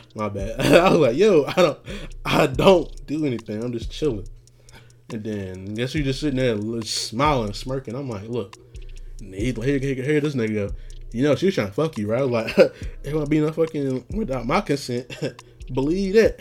[0.16, 0.60] My bad.
[0.60, 1.80] I was like, yo, I don't,
[2.26, 3.64] I don't do anything.
[3.64, 4.28] I'm just chilling.
[5.12, 7.96] And then guess you just sitting there smiling, smirking.
[7.96, 8.56] I'm like, look,
[9.20, 10.74] here, here, here, this nigga.
[11.12, 12.22] You know, she was trying to fuck you, right?
[12.22, 12.58] I was like,
[13.04, 15.08] it won't be no fucking without my consent.
[15.72, 16.40] Believe that.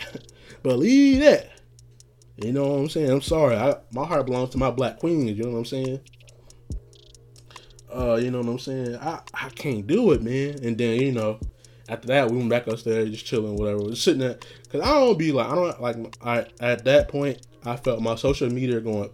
[0.63, 1.51] Believe that.
[2.37, 3.09] You know what I'm saying?
[3.09, 3.55] I'm sorry.
[3.55, 5.37] I, my heart belongs to my black queens.
[5.37, 6.01] You know what I'm saying?
[7.95, 8.95] Uh, you know what I'm saying?
[8.97, 10.59] I, I can't do it, man.
[10.63, 11.39] And then, you know,
[11.87, 13.89] after that, we went back upstairs, just chilling, whatever.
[13.89, 14.37] Just sitting there,
[14.71, 18.15] cause I don't be like, I don't like, I at that point, I felt my
[18.15, 19.09] social media going,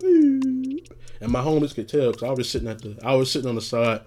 [1.20, 3.56] and my homies could tell, cause I was sitting at the, I was sitting on
[3.56, 4.02] the side,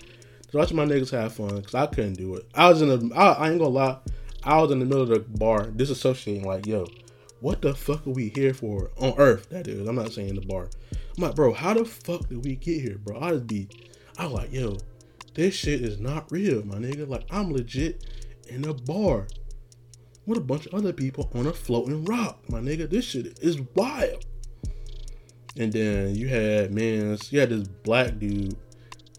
[0.53, 2.47] watching my niggas have fun, cause I couldn't do it.
[2.55, 3.99] I was in the, I, I ain't gonna lie,
[4.43, 6.87] I was in the middle of the bar, disassociating, like, yo,
[7.41, 9.51] what the fuck are we here for on Earth?
[9.51, 10.68] That is, I'm not saying the bar.
[11.16, 13.20] I'm like, bro, how the fuck did we get here, bro?
[13.20, 13.68] I just be
[14.19, 14.79] I was like, yo,
[15.35, 17.09] this shit is not real, my nigga.
[17.09, 18.05] Like, I'm legit
[18.49, 19.27] in a bar
[20.27, 22.89] with a bunch of other people on a floating rock, my nigga.
[22.89, 24.25] This shit is wild.
[25.57, 28.57] And then you had man, you had this black dude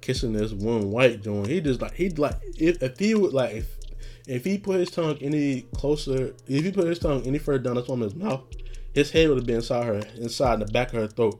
[0.02, 1.48] kissing this one white joint.
[1.48, 3.78] He just like he like if, if he would like if
[4.28, 7.76] if he put his tongue any closer, if he put his tongue any further down
[7.76, 8.44] this woman's mouth,
[8.94, 11.40] his head would have been inside her, inside the back of her throat.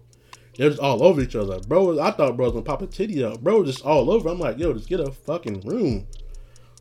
[0.58, 1.60] They're just all over each other.
[1.60, 3.44] Bro, I thought bro was gonna pop a titty out.
[3.44, 4.30] Bro, just all over.
[4.30, 6.08] I'm like, yo, just get a fucking room.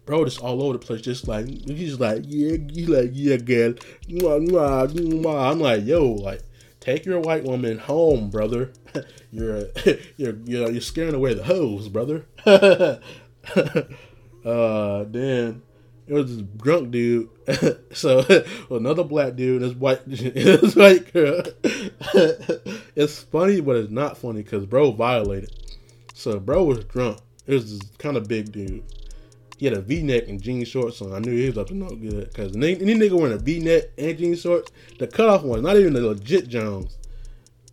[0.06, 1.00] Bro, just all over the place.
[1.00, 3.74] Just like, he's like, yeah, he's like, yeah, girl.
[4.08, 6.42] I'm like, yo, like,
[6.80, 8.72] take your white woman home, brother.
[9.32, 9.68] you're,
[10.16, 12.26] you're, you're, you're scaring away the hoes, brother.
[12.46, 12.98] uh,
[14.44, 15.62] then
[16.06, 17.30] it was this drunk dude.
[17.92, 18.24] so
[18.70, 21.42] another black dude, this white, this white girl.
[22.94, 25.50] it's funny, but it's not funny because bro violated.
[26.14, 27.18] So bro was drunk.
[27.46, 28.84] It was this kind of big dude.
[29.58, 31.12] He had a V-neck and jean shorts on.
[31.12, 34.18] I knew he was up to no good because any, nigga wearing a V-neck and
[34.18, 36.98] jean shorts, the cutoff one, not even the legit Jones.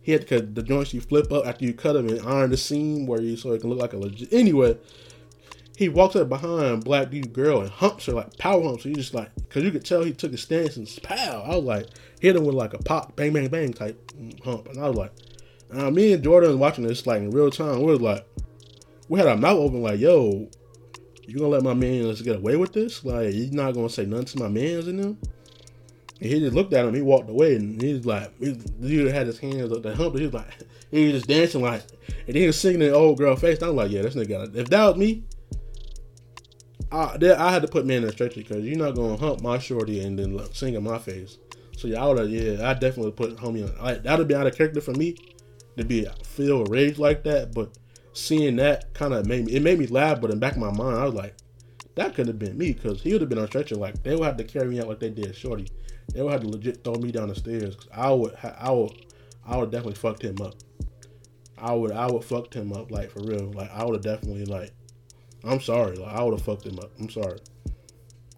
[0.02, 2.56] He had to the joints you flip up after you cut them and iron the
[2.56, 4.32] seam where you so it can look like a legit.
[4.32, 4.76] Anyway,
[5.76, 8.84] he walks up behind black dude girl and humps her like power humps.
[8.84, 11.42] You just like, cause you could tell he took a stance and pow.
[11.46, 11.86] I was like,
[12.20, 13.98] hit him with like a pop, bang, bang, bang type
[14.44, 15.12] hump, and I was like,
[15.74, 17.80] uh, me and Jordan watching this like in real time.
[17.80, 18.26] We was like,
[19.08, 20.48] we had our mouth open like, yo,
[21.26, 23.04] you gonna let my man just get away with this?
[23.04, 25.18] Like, you not gonna say nothing to my mans in them?
[26.20, 26.94] And he just looked at him.
[26.94, 30.16] He walked away, and he's like, he, dude had his hands up the hump.
[30.16, 30.46] He was like,
[30.90, 31.82] he was just dancing like,
[32.26, 33.62] and he was singing in the old girl face.
[33.62, 34.54] I was like, yeah, this nigga.
[34.54, 35.24] If that was me,
[36.92, 39.58] I, I had to put me in a stretcher because you're not gonna hump my
[39.58, 41.38] shorty and then like, sing in my face.
[41.76, 43.82] So yeah, I would have, yeah, I definitely put homie on.
[43.82, 45.16] Like, that'd be out of character for me
[45.78, 47.54] to be feel rage like that.
[47.54, 47.78] But
[48.12, 50.20] seeing that kind of made me, it made me laugh.
[50.20, 51.34] But in back of my mind, I was like,
[51.94, 53.76] that could have been me because he would have been on stretcher.
[53.76, 55.68] Like they would have to carry me out like they did Shorty.
[56.12, 57.74] They would have to legit throw me down the stairs.
[57.74, 59.06] Cause I would, I would,
[59.46, 60.54] I would definitely fucked him up.
[61.56, 63.50] I would, I would fucked him up like for real.
[63.52, 64.72] Like I would have definitely like
[65.44, 65.96] I'm sorry.
[65.96, 66.90] Like I would have fucked him up.
[66.98, 67.38] I'm sorry.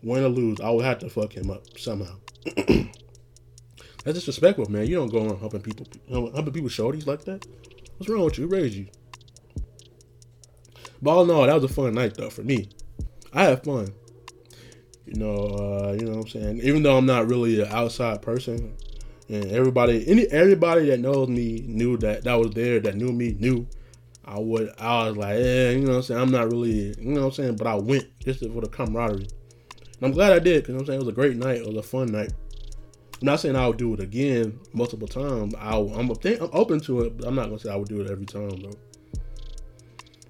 [0.03, 2.17] Win or lose, I would have to fuck him up somehow.
[2.57, 4.87] That's disrespectful, man.
[4.87, 7.47] You don't go on helping people, helping people shorties like that.
[7.97, 8.47] What's wrong with you?
[8.47, 8.89] Who raised you?
[11.01, 12.69] But all in all, that was a fun night though for me.
[13.33, 13.95] I had fun.
[15.07, 16.61] You know, uh, you know what I'm saying.
[16.63, 18.77] Even though I'm not really an outside person,
[19.29, 23.37] and everybody, any everybody that knows me knew that that was there, that knew me
[23.39, 23.67] knew
[24.27, 26.21] I would I was like, yeah, you know what I'm saying?
[26.21, 29.29] I'm not really you know what I'm saying, but I went just for the camaraderie.
[29.97, 31.77] And I'm glad I did, because I'm saying it was a great night, it was
[31.77, 32.33] a fun night.
[33.21, 35.55] I'm not saying I would do it again multiple times.
[35.55, 38.27] I, am open to it, but I'm not gonna say I would do it every
[38.27, 38.79] time though.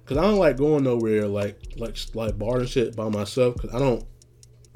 [0.05, 3.57] Cause I don't like going nowhere like like like bar and shit by myself.
[3.57, 4.05] Cause I don't,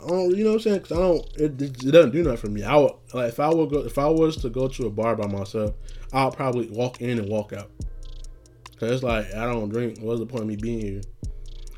[0.04, 0.80] I don't, you know what I'm saying?
[0.82, 2.64] Cause I don't, it, it doesn't do nothing for me.
[2.64, 5.16] I would like if I would go if I was to go to a bar
[5.16, 5.76] by myself,
[6.12, 7.70] I'll probably walk in and walk out.
[8.80, 10.00] Cause it's like I don't drink.
[10.00, 11.02] What's the point of me being here?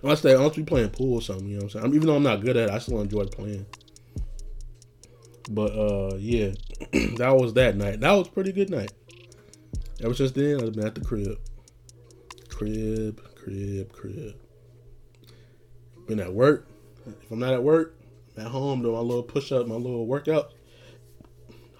[0.03, 1.95] Unless they unless we playing pool or something, you know what I'm saying?
[1.95, 3.65] even though I'm not good at it, I still enjoy playing.
[5.49, 6.51] But uh yeah,
[7.17, 8.01] that was that night.
[8.01, 8.91] That was pretty good night.
[10.03, 11.39] Ever since then, I've been at the crib.
[12.49, 14.35] Crib, crib, crib.
[16.07, 16.67] Been at work.
[17.07, 17.95] If I'm not at work,
[18.37, 20.53] I'm at home doing my little push up, my little workout.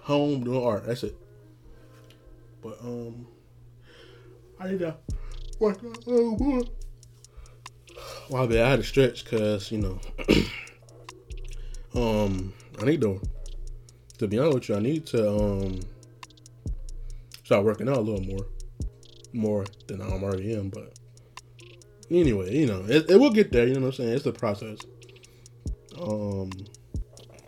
[0.02, 0.86] Home doing art.
[0.86, 1.16] That's it.
[2.60, 3.26] But um
[4.62, 4.94] I need to
[5.58, 6.04] work out.
[6.06, 6.60] Oh boy.
[8.30, 10.00] Well, I had to stretch because you know,
[11.94, 13.20] um, I need to.
[14.18, 15.80] To be honest with you, I need to um
[17.42, 18.46] start working out a little more,
[19.32, 20.68] more than I already am.
[20.68, 20.96] But
[22.08, 23.66] anyway, you know, it, it will get there.
[23.66, 24.12] You know what I'm saying?
[24.14, 24.78] It's the process.
[26.00, 26.50] Um.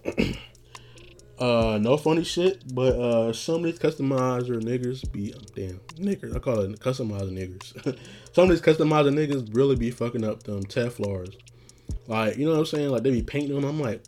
[1.45, 6.35] Uh, no funny shit, but uh, some of these customizer niggas be damn niggers.
[6.35, 7.99] I call it customizer niggers.
[8.33, 11.37] some of these customizer niggas really be fucking up them Telfars.
[12.07, 12.89] Like you know what I'm saying?
[12.89, 13.65] Like they be painting them.
[13.65, 14.03] I'm like,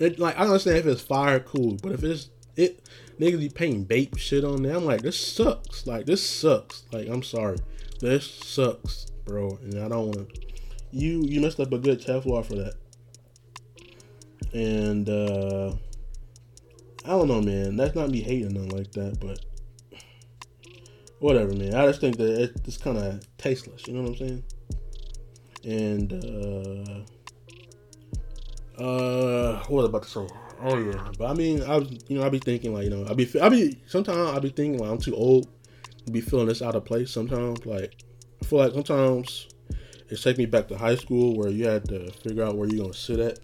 [0.00, 2.84] it, like I understand if it's fire, cool, but if it's it,
[3.20, 4.74] niggas be painting bait shit on there.
[4.74, 5.86] I'm like, this sucks.
[5.86, 6.82] Like this sucks.
[6.90, 7.58] Like I'm sorry,
[8.00, 9.56] this sucks, bro.
[9.62, 10.36] And I don't want.
[10.90, 12.74] You you messed up a good Telfar for that.
[14.52, 15.76] And uh
[17.04, 17.76] I don't know, man.
[17.76, 19.44] That's not me hating them like that, but
[21.18, 21.74] whatever, man.
[21.74, 23.86] I just think that it's kind of tasteless.
[23.86, 24.44] You know what I'm saying?
[25.64, 27.04] And
[28.78, 30.28] uh, uh, what about the say?
[30.60, 33.04] Oh yeah, but I mean, I was, you know, I be thinking like, you know,
[33.08, 35.48] I be, I be, sometimes I be thinking like I'm too old
[36.06, 37.10] to be feeling this out of place.
[37.10, 37.96] Sometimes, like,
[38.40, 39.48] I feel like sometimes
[40.08, 42.82] it's taking me back to high school where you had to figure out where you're
[42.82, 43.40] gonna sit at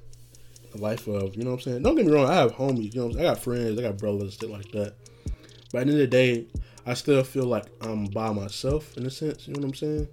[0.75, 1.83] life of, you know what I'm saying?
[1.83, 4.37] Don't get me wrong, I have homies, you know I got friends, I got brothers,
[4.41, 4.95] shit like that.
[5.73, 6.47] But at the end of the day,
[6.87, 10.09] I still feel like I'm by myself in a sense, you know what I'm saying?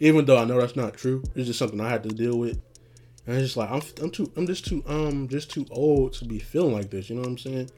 [0.00, 2.60] Even though I know that's not true, it's just something I had to deal with.
[3.26, 6.24] And it's just like I'm, I'm too, I'm just too, um, just too old to
[6.24, 7.10] be feeling like this.
[7.10, 7.70] You know what I'm saying?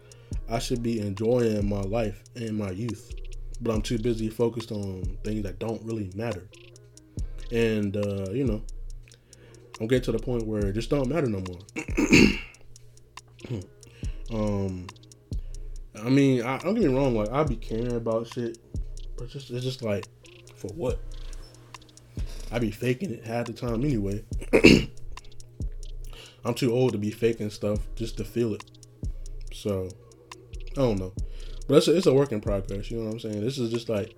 [0.48, 3.12] I should be enjoying my life and my youth,
[3.60, 6.48] but I'm too busy focused on things that don't really matter.
[7.50, 8.62] And uh, you know,
[9.80, 11.60] I'm getting to the point where it just don't matter no more.
[14.32, 14.86] um,
[16.00, 17.14] I mean, I, don't get me wrong.
[17.14, 18.58] Like I be caring about shit,
[19.16, 20.06] but just it's just like,
[20.54, 21.00] for what?
[22.50, 24.24] I be faking it half the time anyway.
[26.44, 28.64] I'm too old to be faking stuff just to feel it.
[29.52, 29.88] So
[30.72, 31.12] I don't know,
[31.68, 32.90] but it's a, it's a work in progress.
[32.90, 33.40] You know what I'm saying?
[33.40, 34.16] This is just like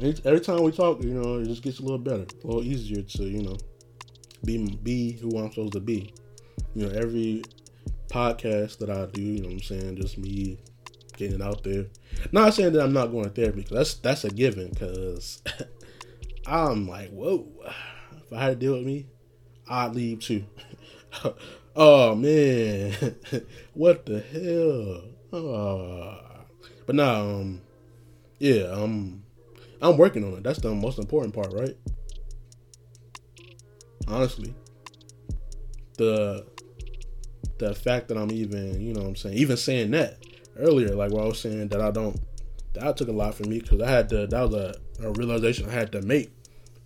[0.00, 3.02] every time we talk, you know, it just gets a little better, a little easier
[3.02, 3.56] to you know
[4.44, 6.12] be be who I'm supposed to be.
[6.74, 7.44] You know, every
[8.08, 10.58] podcast that I do, you know what I'm saying, just me
[11.16, 11.86] getting out there.
[12.32, 14.70] Not saying that I'm not going to therapy because that's that's a given.
[14.70, 15.42] Because
[16.46, 17.46] I'm like, whoa,
[18.16, 19.06] if I had to deal with me,
[19.68, 20.44] I'd leave too.
[21.76, 22.94] oh man,
[23.74, 25.10] what the hell?
[25.32, 26.20] Oh.
[26.86, 27.62] But now, um,
[28.38, 29.22] yeah, um,
[29.80, 30.42] I'm working on it.
[30.42, 31.76] That's the most important part, right?
[34.06, 34.54] Honestly,
[35.96, 36.46] the
[37.58, 40.18] the fact that I'm even, you know, what I'm saying, even saying that
[40.58, 42.18] earlier, like what I was saying that I don't,
[42.74, 44.26] that took a lot for me because I had to.
[44.26, 46.30] That was a, a realization I had to make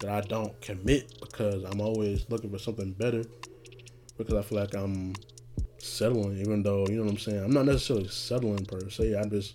[0.00, 3.24] that I don't commit because I'm always looking for something better
[4.16, 5.14] because I feel like I'm
[5.78, 7.42] settling, even though you know what I'm saying.
[7.42, 9.14] I'm not necessarily settling per se.
[9.14, 9.54] I'm just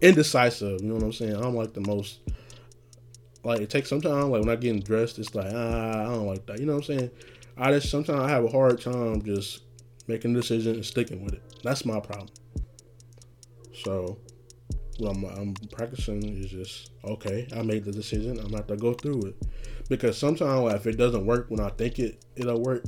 [0.00, 0.80] indecisive.
[0.82, 1.36] You know what I'm saying.
[1.36, 2.18] I'm like the most.
[3.44, 4.30] Like it takes some time.
[4.30, 6.60] Like when I get dressed, it's like ah, I don't like that.
[6.60, 7.10] You know what I'm saying.
[7.56, 9.62] I just sometimes I have a hard time just
[10.06, 11.42] making a decision and sticking with it.
[11.62, 12.28] That's my problem.
[13.84, 14.18] So
[14.98, 17.48] what I'm, I'm practicing is just okay.
[17.56, 18.38] I made the decision.
[18.38, 19.36] I'm not to go through it
[19.88, 22.84] because sometimes if it doesn't work when I think it it'll work,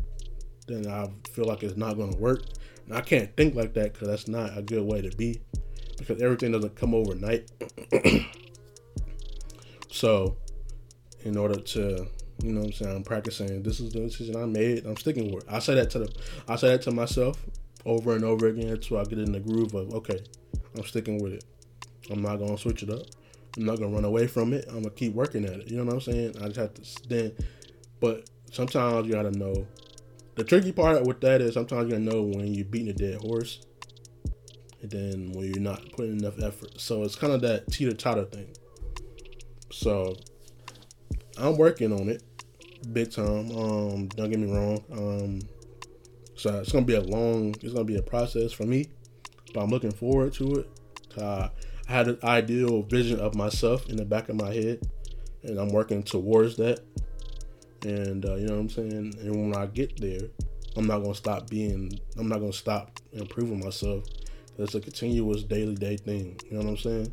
[0.67, 2.45] then I feel like it's not going to work.
[2.87, 5.41] And I can't think like that because that's not a good way to be
[5.99, 7.51] because everything doesn't come overnight.
[9.91, 10.37] so,
[11.25, 12.07] in order to,
[12.43, 13.63] you know, what I'm saying, I'm practicing.
[13.63, 14.87] This is the decision I made.
[14.87, 15.45] I'm sticking with.
[15.45, 15.53] It.
[15.53, 16.15] I say that to the,
[16.47, 17.45] I say that to myself
[17.87, 20.21] over and over again until I get in the groove of okay,
[20.77, 21.45] I'm sticking with it.
[22.11, 23.03] I'm not gonna switch it up.
[23.57, 24.67] I'm not gonna run away from it.
[24.69, 25.71] I'm gonna keep working at it.
[25.71, 26.35] You know what I'm saying?
[26.43, 27.33] I just have to then,
[28.01, 29.67] but sometimes you gotta know.
[30.37, 33.21] The tricky part with that is sometimes you gotta know when you're beating a dead
[33.21, 33.65] horse,
[34.83, 36.81] and then when you're not putting enough effort.
[36.81, 38.49] So it's kind of that teeter totter thing.
[39.71, 40.17] So
[41.39, 42.23] I'm working on it,
[42.93, 43.51] big time.
[43.51, 44.85] Um, don't get me wrong.
[44.93, 45.41] Um,
[46.37, 48.89] so it's gonna be a long, it's gonna be a process for me,
[49.53, 50.71] but I'm looking forward to it.
[51.17, 51.49] Uh,
[51.89, 54.81] I had an ideal vision of myself in the back of my head,
[55.43, 56.81] and I'm working towards that.
[57.83, 59.15] And uh, you know what I'm saying.
[59.21, 60.29] And when I get there,
[60.77, 62.01] I'm not gonna stop being.
[62.17, 64.05] I'm not gonna stop improving myself.
[64.59, 66.39] It's a continuous daily day thing.
[66.47, 67.13] You know what I'm saying.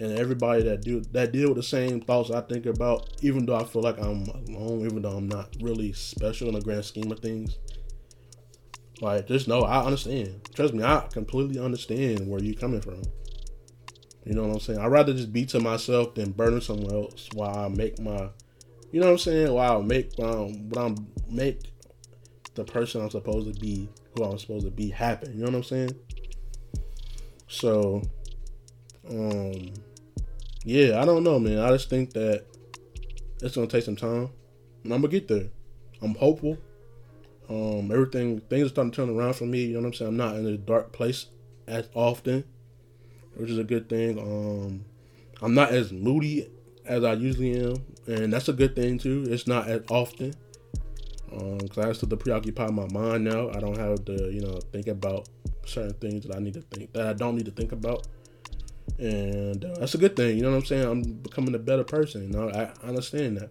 [0.00, 3.56] And everybody that do that deal with the same thoughts I think about, even though
[3.56, 7.12] I feel like I'm alone, even though I'm not really special in the grand scheme
[7.12, 7.58] of things,
[9.02, 10.48] like, just know I understand.
[10.54, 13.02] Trust me, I completely understand where you're coming from.
[14.24, 14.78] You know what I'm saying?
[14.78, 18.30] I'd rather just be to myself than burn someone else while I make my,
[18.92, 19.52] you know what I'm saying?
[19.52, 21.60] While I make, um, when I'm make
[22.54, 23.86] the person I'm supposed to be,
[24.16, 25.32] who I'm supposed to be, happen.
[25.32, 25.96] You know what I'm saying?
[27.48, 28.02] So,
[29.08, 29.72] um,
[30.64, 31.58] yeah, I don't know, man.
[31.58, 32.44] I just think that
[33.42, 34.30] it's gonna take some time,
[34.84, 35.48] and I'm gonna get there.
[36.02, 36.58] I'm hopeful.
[37.48, 39.64] Um, everything things are starting to turn around for me.
[39.64, 40.08] You know what I'm saying?
[40.10, 41.26] I'm not in a dark place
[41.66, 42.44] as often,
[43.34, 44.18] which is a good thing.
[44.18, 44.84] Um,
[45.42, 46.48] I'm not as moody
[46.84, 49.26] as I usually am, and that's a good thing too.
[49.28, 50.34] It's not as often.
[51.32, 53.50] Um, cause I have to preoccupy my mind now.
[53.50, 55.28] I don't have to, you know, think about
[55.64, 58.08] certain things that I need to think that I don't need to think about,
[58.98, 60.36] and uh, that's a good thing.
[60.36, 60.86] You know what I'm saying?
[60.86, 62.22] I'm becoming a better person.
[62.22, 63.50] You know, I, I understand that.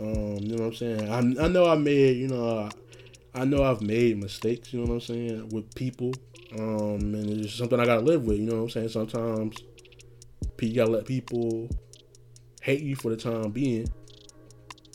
[0.00, 1.10] Um, you know what I'm saying?
[1.10, 2.68] I, I know I made, you know,
[3.34, 6.12] I know I've made mistakes, you know what I'm saying, with people.
[6.58, 8.88] Um, and it's something I gotta live with, you know what I'm saying?
[8.88, 9.56] Sometimes
[10.60, 11.68] you gotta let people
[12.62, 13.88] hate you for the time being.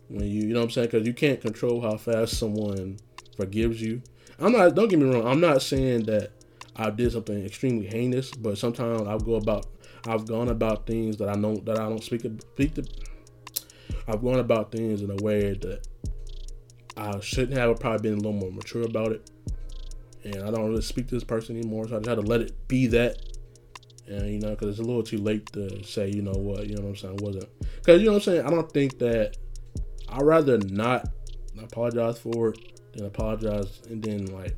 [0.08, 0.88] When you, you know what I'm saying?
[0.88, 2.98] Because you can't control how fast someone
[3.38, 4.02] forgives you.
[4.40, 6.32] I'm not, don't get me wrong, I'm not saying that
[6.76, 9.68] I did something extremely heinous, but sometimes I'll go about,
[10.08, 12.86] I've gone about things that I know that I don't speak, speak to,
[14.08, 15.88] I've gone about things in a way that
[16.98, 19.30] I shouldn't have probably been a little more mature about it.
[20.24, 22.42] And I don't really speak to this person anymore, so I just had to let
[22.42, 23.18] it be that.
[24.08, 26.76] And you know, because it's a little too late to say, you know what, you
[26.76, 27.50] know what I'm saying, wasn't.
[27.76, 29.38] Because you know what I'm saying, I don't think that
[30.10, 31.10] I'd rather not
[31.62, 32.60] apologize for it
[32.94, 34.56] than apologize and then like,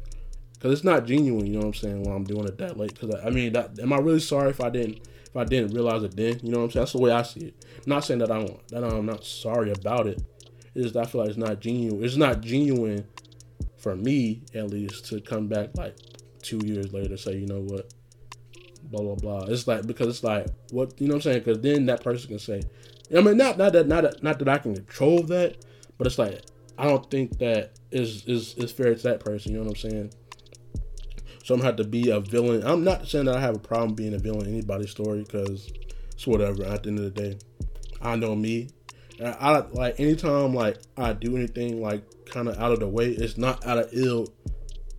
[0.66, 1.45] because it's not genuine.
[1.45, 2.99] You know what I'm saying when I'm doing it that late.
[2.99, 5.76] Because I, I mean, that, am I really sorry if I didn't if I didn't
[5.76, 6.39] realize it then?
[6.41, 6.82] You know what I'm saying?
[6.82, 7.66] That's the way I see it.
[7.78, 10.24] I'm not saying that I don't that I'm not sorry about it.
[10.74, 12.03] it is I feel like it's not genuine.
[12.03, 13.05] It's not genuine
[13.78, 15.97] for me, at least, to come back like
[16.41, 17.93] two years later say, you know what,
[18.86, 19.43] blah blah blah.
[19.43, 21.43] It's like because it's like what you know what I'm saying.
[21.43, 22.63] Because then that person can say,
[23.16, 25.63] I mean, not not that not that, not that I can control that,
[25.99, 26.41] but it's like
[26.76, 29.51] I don't think that is is is fair to that person.
[29.51, 30.11] You know what I'm saying?
[31.45, 32.65] So I'm gonna have to be a villain.
[32.65, 35.71] I'm not saying that I have a problem being a villain in anybody's story because
[36.11, 36.65] it's whatever.
[36.65, 37.37] At the end of the day,
[38.01, 38.69] I know me
[39.23, 43.11] I, I like anytime like I do anything like kind of out of the way,
[43.11, 44.27] it's not out of ill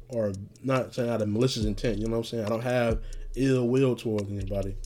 [0.09, 0.32] or
[0.62, 1.99] not saying out of malicious intent.
[1.99, 2.44] You know what I'm saying?
[2.44, 3.01] I don't have
[3.34, 4.76] ill will towards anybody.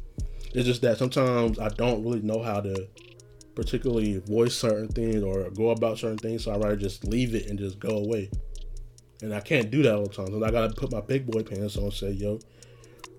[0.53, 2.89] It's just that sometimes I don't really know how to
[3.55, 7.47] particularly voice certain things or go about certain things, so I rather just leave it
[7.49, 8.31] and just go away.
[9.23, 10.29] And I can't do that all the time.
[10.29, 12.41] So I gotta put my big boy pants on and say, yo,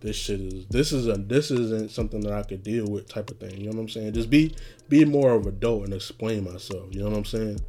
[0.01, 3.29] this shit is this is a this isn't something that I could deal with type
[3.29, 3.57] of thing.
[3.57, 4.13] You know what I'm saying?
[4.13, 4.55] Just be
[4.89, 6.87] be more of an adult and explain myself.
[6.91, 7.59] You know what I'm saying?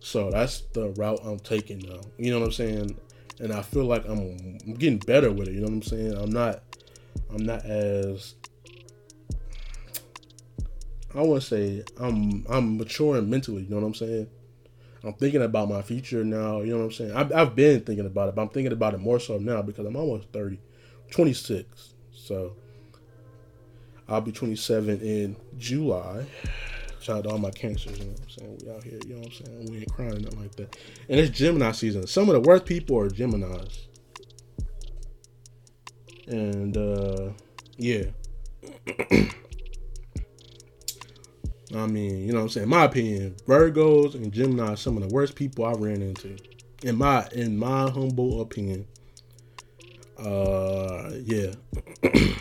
[0.00, 2.00] So that's the route I'm taking now.
[2.18, 2.98] You know what I'm saying?
[3.38, 5.54] And I feel like I'm, I'm getting better with it.
[5.54, 6.16] You know what I'm saying?
[6.16, 6.62] I'm not
[7.32, 8.34] I'm not as
[11.14, 13.62] I want to say I'm I'm maturing mentally.
[13.62, 14.28] You know what I'm saying?
[15.04, 16.60] I'm thinking about my future now.
[16.60, 17.12] You know what I'm saying?
[17.12, 19.86] I've, I've been thinking about it, but I'm thinking about it more so now because
[19.86, 20.58] I'm almost 30,
[21.10, 21.94] 26.
[22.12, 22.56] So
[24.08, 26.26] I'll be 27 in July.
[27.00, 28.58] Shout out to all my cancers, you know what I'm saying?
[28.64, 29.70] We out here, you know what I'm saying?
[29.70, 30.76] We ain't crying, nothing like that.
[31.08, 32.06] And it's Gemini season.
[32.06, 33.86] Some of the worst people are Geminis.
[36.26, 37.30] And uh
[37.76, 38.06] yeah.
[41.74, 42.68] I mean, you know what I'm saying?
[42.68, 46.36] My opinion, Virgos and Gemini are some of the worst people I ran into.
[46.82, 48.86] In my in my humble opinion.
[50.18, 51.52] Uh yeah.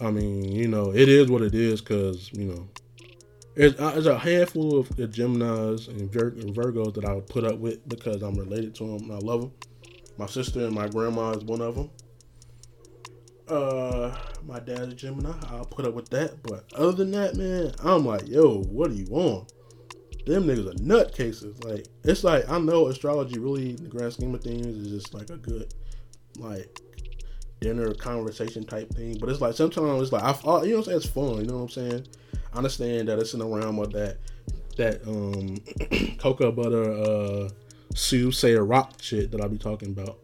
[0.00, 2.68] I mean, you know, it is what it is because, you know,
[3.56, 7.58] there's, uh, a handful of Geminis and, Vir- and Virgos that I would put up
[7.58, 9.52] with because I'm related to them and I love them.
[10.16, 11.90] My sister and my grandma is one of them.
[13.50, 15.34] Uh, my dad's a Gemini.
[15.50, 16.42] I'll put up with that.
[16.42, 19.52] But other than that, man, I'm like, yo, what do you want?
[20.26, 21.64] Them niggas are nutcases.
[21.64, 25.14] Like, it's like I know astrology really, in the grand scheme of things, is just
[25.14, 25.72] like a good,
[26.38, 26.80] like,
[27.60, 29.18] dinner conversation type thing.
[29.18, 31.36] But it's like sometimes it's like I, you know, what I'm saying it's fun.
[31.38, 32.06] You know what I'm saying?
[32.52, 34.18] I understand that it's in the realm of that
[34.76, 35.56] that um
[36.18, 37.48] cocoa butter uh
[37.94, 40.18] soothsayer rock shit that I be talking about.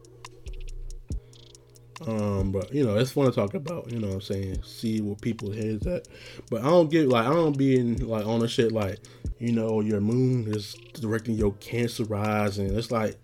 [2.01, 5.01] Um, but you know, it's fun to talk about, you know what I'm saying, see
[5.01, 6.07] what people heads at.
[6.49, 8.99] But I don't get like I don't be in like on the shit like,
[9.39, 12.75] you know, your moon is directing your cancer rising.
[12.75, 13.17] It's like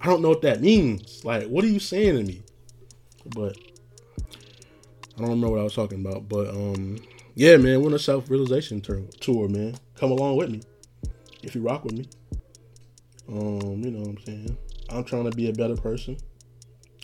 [0.00, 1.24] I don't know what that means.
[1.24, 2.42] Like, what are you saying to me?
[3.34, 3.56] But
[5.16, 6.28] I don't remember what I was talking about.
[6.28, 6.98] But um
[7.34, 9.76] yeah, man, we're on a self realization tour, tour, man.
[9.94, 10.60] Come along with me.
[11.42, 12.08] If you rock with me.
[13.28, 14.58] Um, you know what I'm saying?
[14.90, 16.16] I'm trying to be a better person.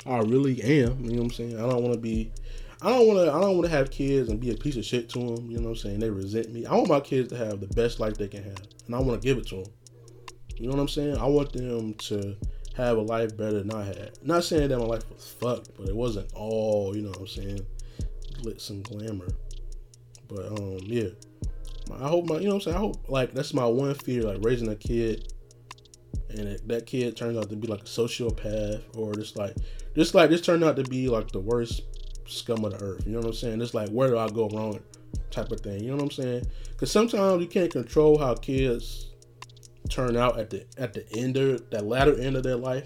[0.07, 1.05] I really am.
[1.05, 1.57] You know what I'm saying?
[1.57, 2.31] I don't want to be.
[2.83, 3.33] I don't want to.
[3.33, 5.51] I don't want to have kids and be a piece of shit to them.
[5.51, 6.01] You know what I'm saying?
[6.01, 6.67] They resent me.
[6.67, 9.21] I want my kids to have the best life they can have, and I want
[9.21, 9.73] to give it to them.
[10.57, 11.17] You know what I'm saying?
[11.19, 12.37] I want them to
[12.77, 14.19] have a life better than I had.
[14.23, 16.95] Not saying that my life was fucked, but it wasn't all.
[16.95, 17.67] You know what I'm saying?
[18.43, 19.29] Glitz and glamour.
[20.29, 21.09] But um, yeah.
[21.93, 22.37] I hope my.
[22.37, 22.77] You know what I'm saying?
[22.77, 25.34] I hope like that's my one fear, like raising a kid
[26.39, 29.55] and it, that kid turns out to be like a sociopath or just like
[29.95, 31.83] just like this turned out to be like the worst
[32.27, 33.07] scum of the earth.
[33.07, 33.61] You know what I'm saying?
[33.61, 34.81] It's like where do I go wrong
[35.31, 35.83] type of thing.
[35.83, 36.47] You know what I'm saying?
[36.71, 39.11] Because sometimes you can't control how kids
[39.89, 42.85] turn out at the at the end of that latter end of their life.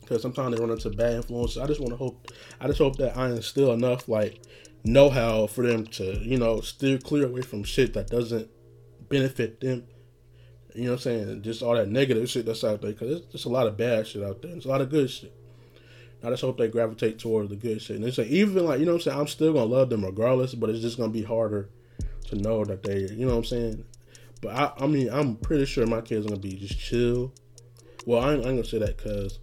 [0.00, 1.58] Because sometimes they run into bad influences.
[1.58, 2.30] I just want to hope.
[2.60, 4.42] I just hope that I instill enough like
[4.84, 8.48] know how for them to you know steer clear away from shit that doesn't
[9.08, 9.86] benefit them
[10.74, 11.42] you know what I'm saying?
[11.42, 14.06] Just all that negative shit that's out there because there's just a lot of bad
[14.06, 14.50] shit out there.
[14.50, 15.32] There's a lot of good shit.
[16.22, 17.96] I just hope they gravitate toward the good shit.
[17.96, 19.20] And it's like even like you know what I'm saying.
[19.20, 21.68] I'm still gonna love them regardless, but it's just gonna be harder
[22.28, 23.84] to know that they, you know what I'm saying.
[24.40, 27.32] But I, I mean, I'm pretty sure my kids gonna be just chill.
[28.06, 29.38] Well, I ain't, ain't gonna say that because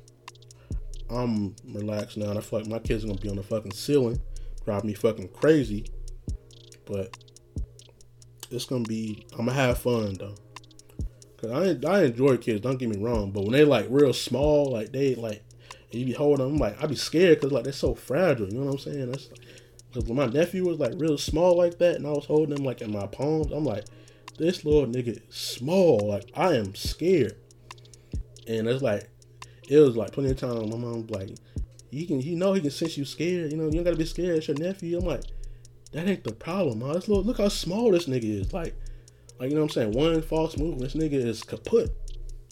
[1.10, 3.74] I'm relaxed now, and I feel like my kids are gonna be on the fucking
[3.74, 4.20] ceiling,
[4.66, 5.86] drive me fucking crazy.
[6.86, 7.18] But
[8.50, 9.26] it's gonna be.
[9.34, 10.36] I'm gonna have fun though.
[11.42, 12.62] Cause I I enjoy kids.
[12.62, 15.44] Don't get me wrong, but when they like real small, like they like
[15.90, 18.48] you be holding them, like I be scared because like they're so fragile.
[18.48, 19.12] You know what I'm saying?
[19.12, 19.30] That's
[19.88, 22.64] because when my nephew was like real small like that, and I was holding him
[22.64, 23.86] like in my palms, I'm like,
[24.38, 26.08] this little nigga is small.
[26.08, 27.38] Like I am scared.
[28.48, 29.10] And it's like
[29.68, 31.32] it was like plenty of times my mom like,
[31.90, 33.52] he can he know he can sense you scared.
[33.52, 34.38] You know you don't gotta be scared.
[34.38, 35.00] It's your nephew.
[35.00, 35.24] I'm like,
[35.92, 36.94] that ain't the problem, man.
[36.94, 38.54] This little look how small this nigga is.
[38.54, 38.76] Like
[39.42, 39.94] like, you know what I'm saying?
[39.94, 41.90] One false move, this nigga is kaput.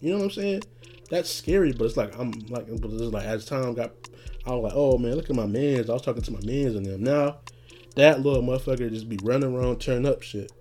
[0.01, 0.63] You know what I'm saying?
[1.11, 3.91] That's scary, but it's like I'm like, but it's like as time got,
[4.43, 5.87] I was like, oh man, look at my mans.
[5.87, 7.03] I was talking to my mans and them.
[7.03, 7.41] Now,
[7.95, 10.51] that little motherfucker just be running around, tearing up shit.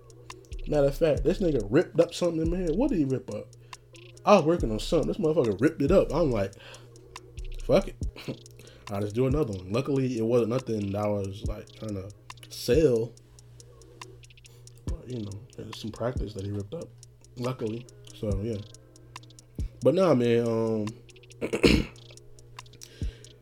[0.67, 2.75] Matter of fact, this nigga ripped up something in my head.
[2.75, 3.47] What did he rip up?
[4.23, 5.07] I was working on something.
[5.07, 6.13] This motherfucker ripped it up.
[6.13, 6.53] I'm like,
[7.63, 7.95] fuck it.
[8.91, 9.71] I'll just do another one.
[9.71, 12.11] Luckily, it wasn't nothing that I was like trying to
[12.49, 13.13] sell
[15.09, 15.41] you know,
[15.75, 16.87] some practice that he ripped up.
[17.37, 17.85] Luckily,
[18.15, 18.57] so yeah.
[19.81, 20.47] But nah, man.
[20.47, 20.87] Um,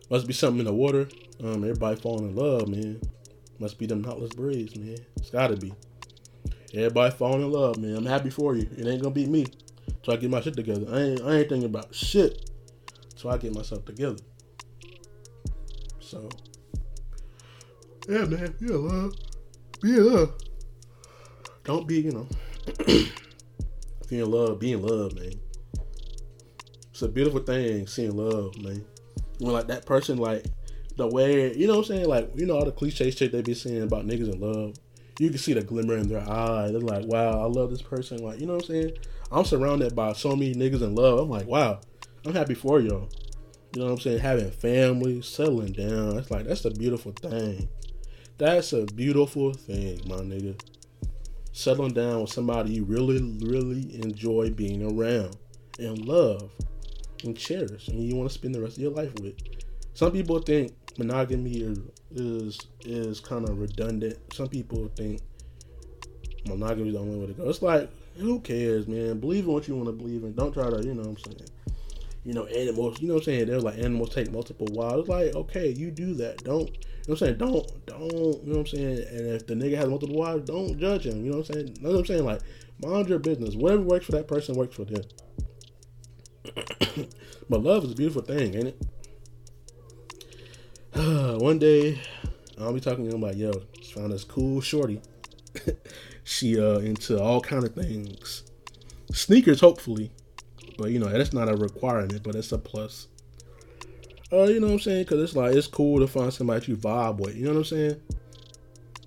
[0.10, 1.08] must be something in the water.
[1.44, 3.02] Um, everybody falling in love, man.
[3.60, 4.98] Must be them knotless braids, man.
[5.16, 5.74] It's gotta be.
[6.74, 7.96] Everybody falling in love, man.
[7.96, 8.70] I'm happy for you.
[8.78, 9.46] It ain't gonna beat me.
[10.04, 10.86] So I get my shit together.
[10.90, 12.50] I ain't, I ain't thinking about shit.
[13.16, 14.18] So I get myself together.
[16.00, 16.30] So,
[18.08, 18.56] yeah, man.
[18.60, 19.14] Be love.
[19.82, 20.34] Be love.
[21.68, 22.28] Don't be, you know.
[24.10, 25.34] in love, be in love, man.
[26.90, 28.84] It's a beautiful thing seeing love, man.
[29.38, 30.46] When like that person, like
[30.96, 33.44] the way you know what I'm saying, like you know all the cliche shit they
[33.44, 34.74] be saying about niggas in love
[35.20, 36.70] you can see the glimmer in their eye.
[36.72, 38.24] They're like, wow, I love this person.
[38.24, 38.92] Like, you know what I'm saying?
[39.32, 41.20] I'm surrounded by so many niggas in love.
[41.20, 41.80] I'm like, wow,
[42.26, 43.10] I'm happy for y'all.
[43.74, 44.20] You know what I'm saying?
[44.20, 46.18] Having family, settling down.
[46.18, 47.68] It's like that's a beautiful thing.
[48.38, 50.60] That's a beautiful thing, my nigga.
[51.58, 55.36] Settling down with somebody you really, really enjoy being around
[55.80, 56.52] and love
[57.24, 59.34] and cherish and you want to spend the rest of your life with.
[59.96, 61.78] Some people think monogamy
[62.14, 64.20] is is kind of redundant.
[64.34, 65.20] Some people think
[66.46, 67.50] monogamy is the only way to go.
[67.50, 69.20] It's like who cares, man?
[69.20, 70.36] Believe in what you want to believe in.
[70.36, 71.50] Don't try to, you know what I'm saying.
[72.24, 73.48] You know, animals, you know what I'm saying?
[73.48, 75.00] They're like animals take multiple wives.
[75.00, 76.44] It's like, okay, you do that.
[76.44, 76.70] Don't,
[77.08, 77.38] know what I'm saying?
[77.38, 79.08] Don't, don't, you know what I'm saying?
[79.10, 81.24] And if the nigga has multiple wives, don't judge him.
[81.24, 81.68] You know what I'm saying?
[81.78, 82.26] You know what I'm saying?
[82.26, 82.42] Like,
[82.84, 83.56] mind your business.
[83.56, 85.04] Whatever works for that person works for them.
[87.50, 88.82] but love is a beautiful thing, ain't it?
[91.42, 92.02] one day
[92.60, 95.02] I'll be talking to him like, yo, just found this cool shorty.
[96.24, 98.44] she uh into all kind of things.
[99.12, 100.12] Sneakers, hopefully.
[100.78, 103.08] But you know, that's not a requirement, but it's a plus.
[104.32, 105.06] Uh, you know what I'm saying?
[105.06, 107.36] Cause it's like it's cool to find somebody you vibe with.
[107.36, 108.02] You know what I'm saying?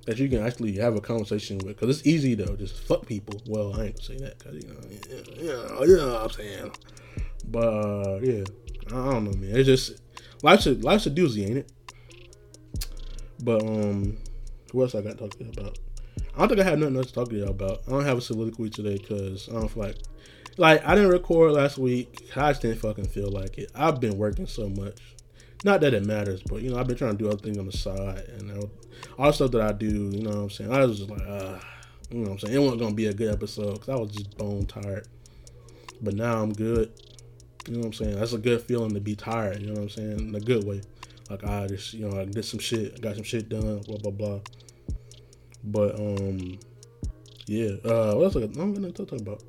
[0.06, 1.78] That you can actually have a conversation with.
[1.78, 3.40] Cause it's easy though, just fuck people.
[3.46, 6.30] Well, I ain't gonna say that, cause you know, yeah, yeah, you know what I'm
[6.30, 6.72] saying.
[7.48, 8.44] But uh, yeah,
[8.88, 9.56] I don't know, man.
[9.56, 10.00] It's just
[10.42, 11.72] life's a life's a doozy, ain't it?
[13.42, 14.16] But um,
[14.72, 15.78] what else I got to talk to you about?
[16.34, 17.82] I don't think I have nothing else to talk to y'all about.
[17.86, 19.96] I don't have a soliloquy today because I don't feel like,
[20.56, 22.30] like I didn't record last week.
[22.36, 23.70] I just didn't fucking feel like it.
[23.74, 24.98] I've been working so much.
[25.64, 27.66] Not that it matters, but you know I've been trying to do other things on
[27.66, 28.70] the side, and
[29.18, 29.86] all the stuff that I do.
[29.86, 30.72] You know what I'm saying?
[30.72, 31.60] I was just like, ah,
[32.10, 32.54] you know what I'm saying?
[32.54, 35.06] It wasn't gonna be a good episode because I was just bone tired.
[36.00, 36.92] But now I'm good.
[37.66, 38.18] You know what I'm saying?
[38.18, 39.60] That's a good feeling to be tired.
[39.60, 40.18] You know what I'm saying?
[40.18, 40.80] In a good way.
[41.28, 43.98] Like I just, you know, I did some shit, I got some shit done, blah
[43.98, 44.40] blah blah.
[45.62, 46.58] But um,
[47.46, 47.72] yeah.
[47.84, 49.42] Uh, what else I'm gonna talk about?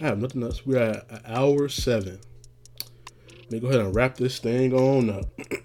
[0.00, 0.66] I have nothing else.
[0.66, 2.20] We're at hour seven.
[3.42, 5.26] Let me go ahead and wrap this thing on up.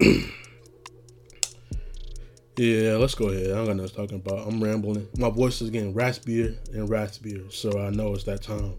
[2.56, 3.50] yeah, let's go ahead.
[3.50, 4.46] I don't got nothing talking about.
[4.46, 5.08] I'm rambling.
[5.16, 8.74] My voice is getting raspier and raspier, so I know it's that time.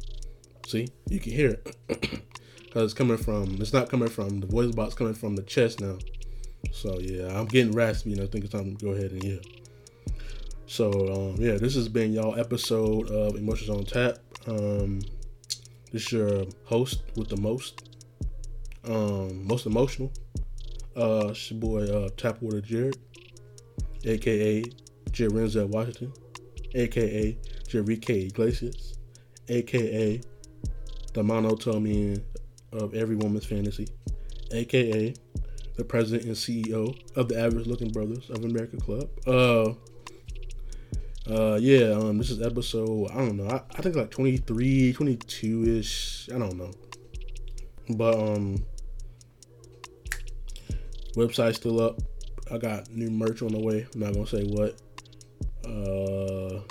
[0.67, 3.57] See, you can hear it because it's coming from.
[3.59, 4.93] It's not coming from the voice box.
[4.93, 5.97] Coming from the chest now.
[6.71, 9.39] So yeah, I'm getting raspy, and I think it's time to go ahead and yeah.
[10.67, 14.19] So um, yeah, this has been y'all episode of Emotions on Tap.
[14.47, 15.01] Um,
[15.91, 17.89] this is your host with the most,
[18.85, 20.11] um, most emotional.
[20.95, 22.97] Uh, it's your boy uh, Tapwater Jared,
[24.05, 24.63] aka
[25.11, 26.13] Jared Renzel Washington,
[26.75, 27.37] aka
[27.67, 28.97] Jerry Iglesias,
[29.49, 30.21] aka
[31.13, 32.23] the monotone
[32.71, 33.87] of every woman's fantasy,
[34.51, 35.13] aka
[35.75, 39.09] the president and CEO of the Average Looking Brothers of America Club.
[39.27, 39.73] Uh,
[41.29, 45.77] uh, yeah, um, this is episode, I don't know, I, I think like 23, 22
[45.79, 46.29] ish.
[46.33, 46.71] I don't know.
[47.89, 48.63] But, um,
[51.15, 51.99] website still up.
[52.51, 53.87] I got new merch on the way.
[53.93, 54.81] I'm not gonna say what.
[55.65, 56.61] Uh,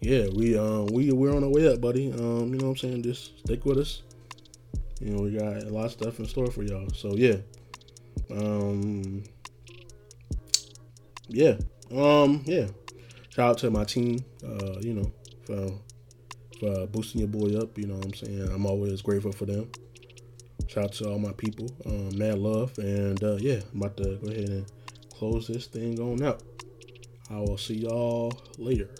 [0.00, 2.12] yeah, we um we we're on our way up, buddy.
[2.12, 3.02] Um, you know what I'm saying?
[3.02, 4.02] Just stick with us.
[5.00, 6.88] You know, we got a lot of stuff in store for y'all.
[6.94, 7.36] So yeah.
[8.30, 9.22] Um,
[11.28, 11.56] yeah.
[11.94, 12.66] Um, yeah.
[13.38, 14.18] Shout out to my team.
[14.44, 15.12] Uh, you know,
[15.46, 15.70] for
[16.58, 17.78] for boosting your boy up.
[17.78, 18.48] You know what I'm saying?
[18.52, 19.70] I'm always grateful for them.
[20.66, 21.70] Shout out to all my people.
[21.86, 22.76] Um, mad love.
[22.78, 24.66] And uh, yeah, I'm about to go ahead and
[25.14, 26.42] close this thing on out.
[27.30, 28.90] I will see y'all later.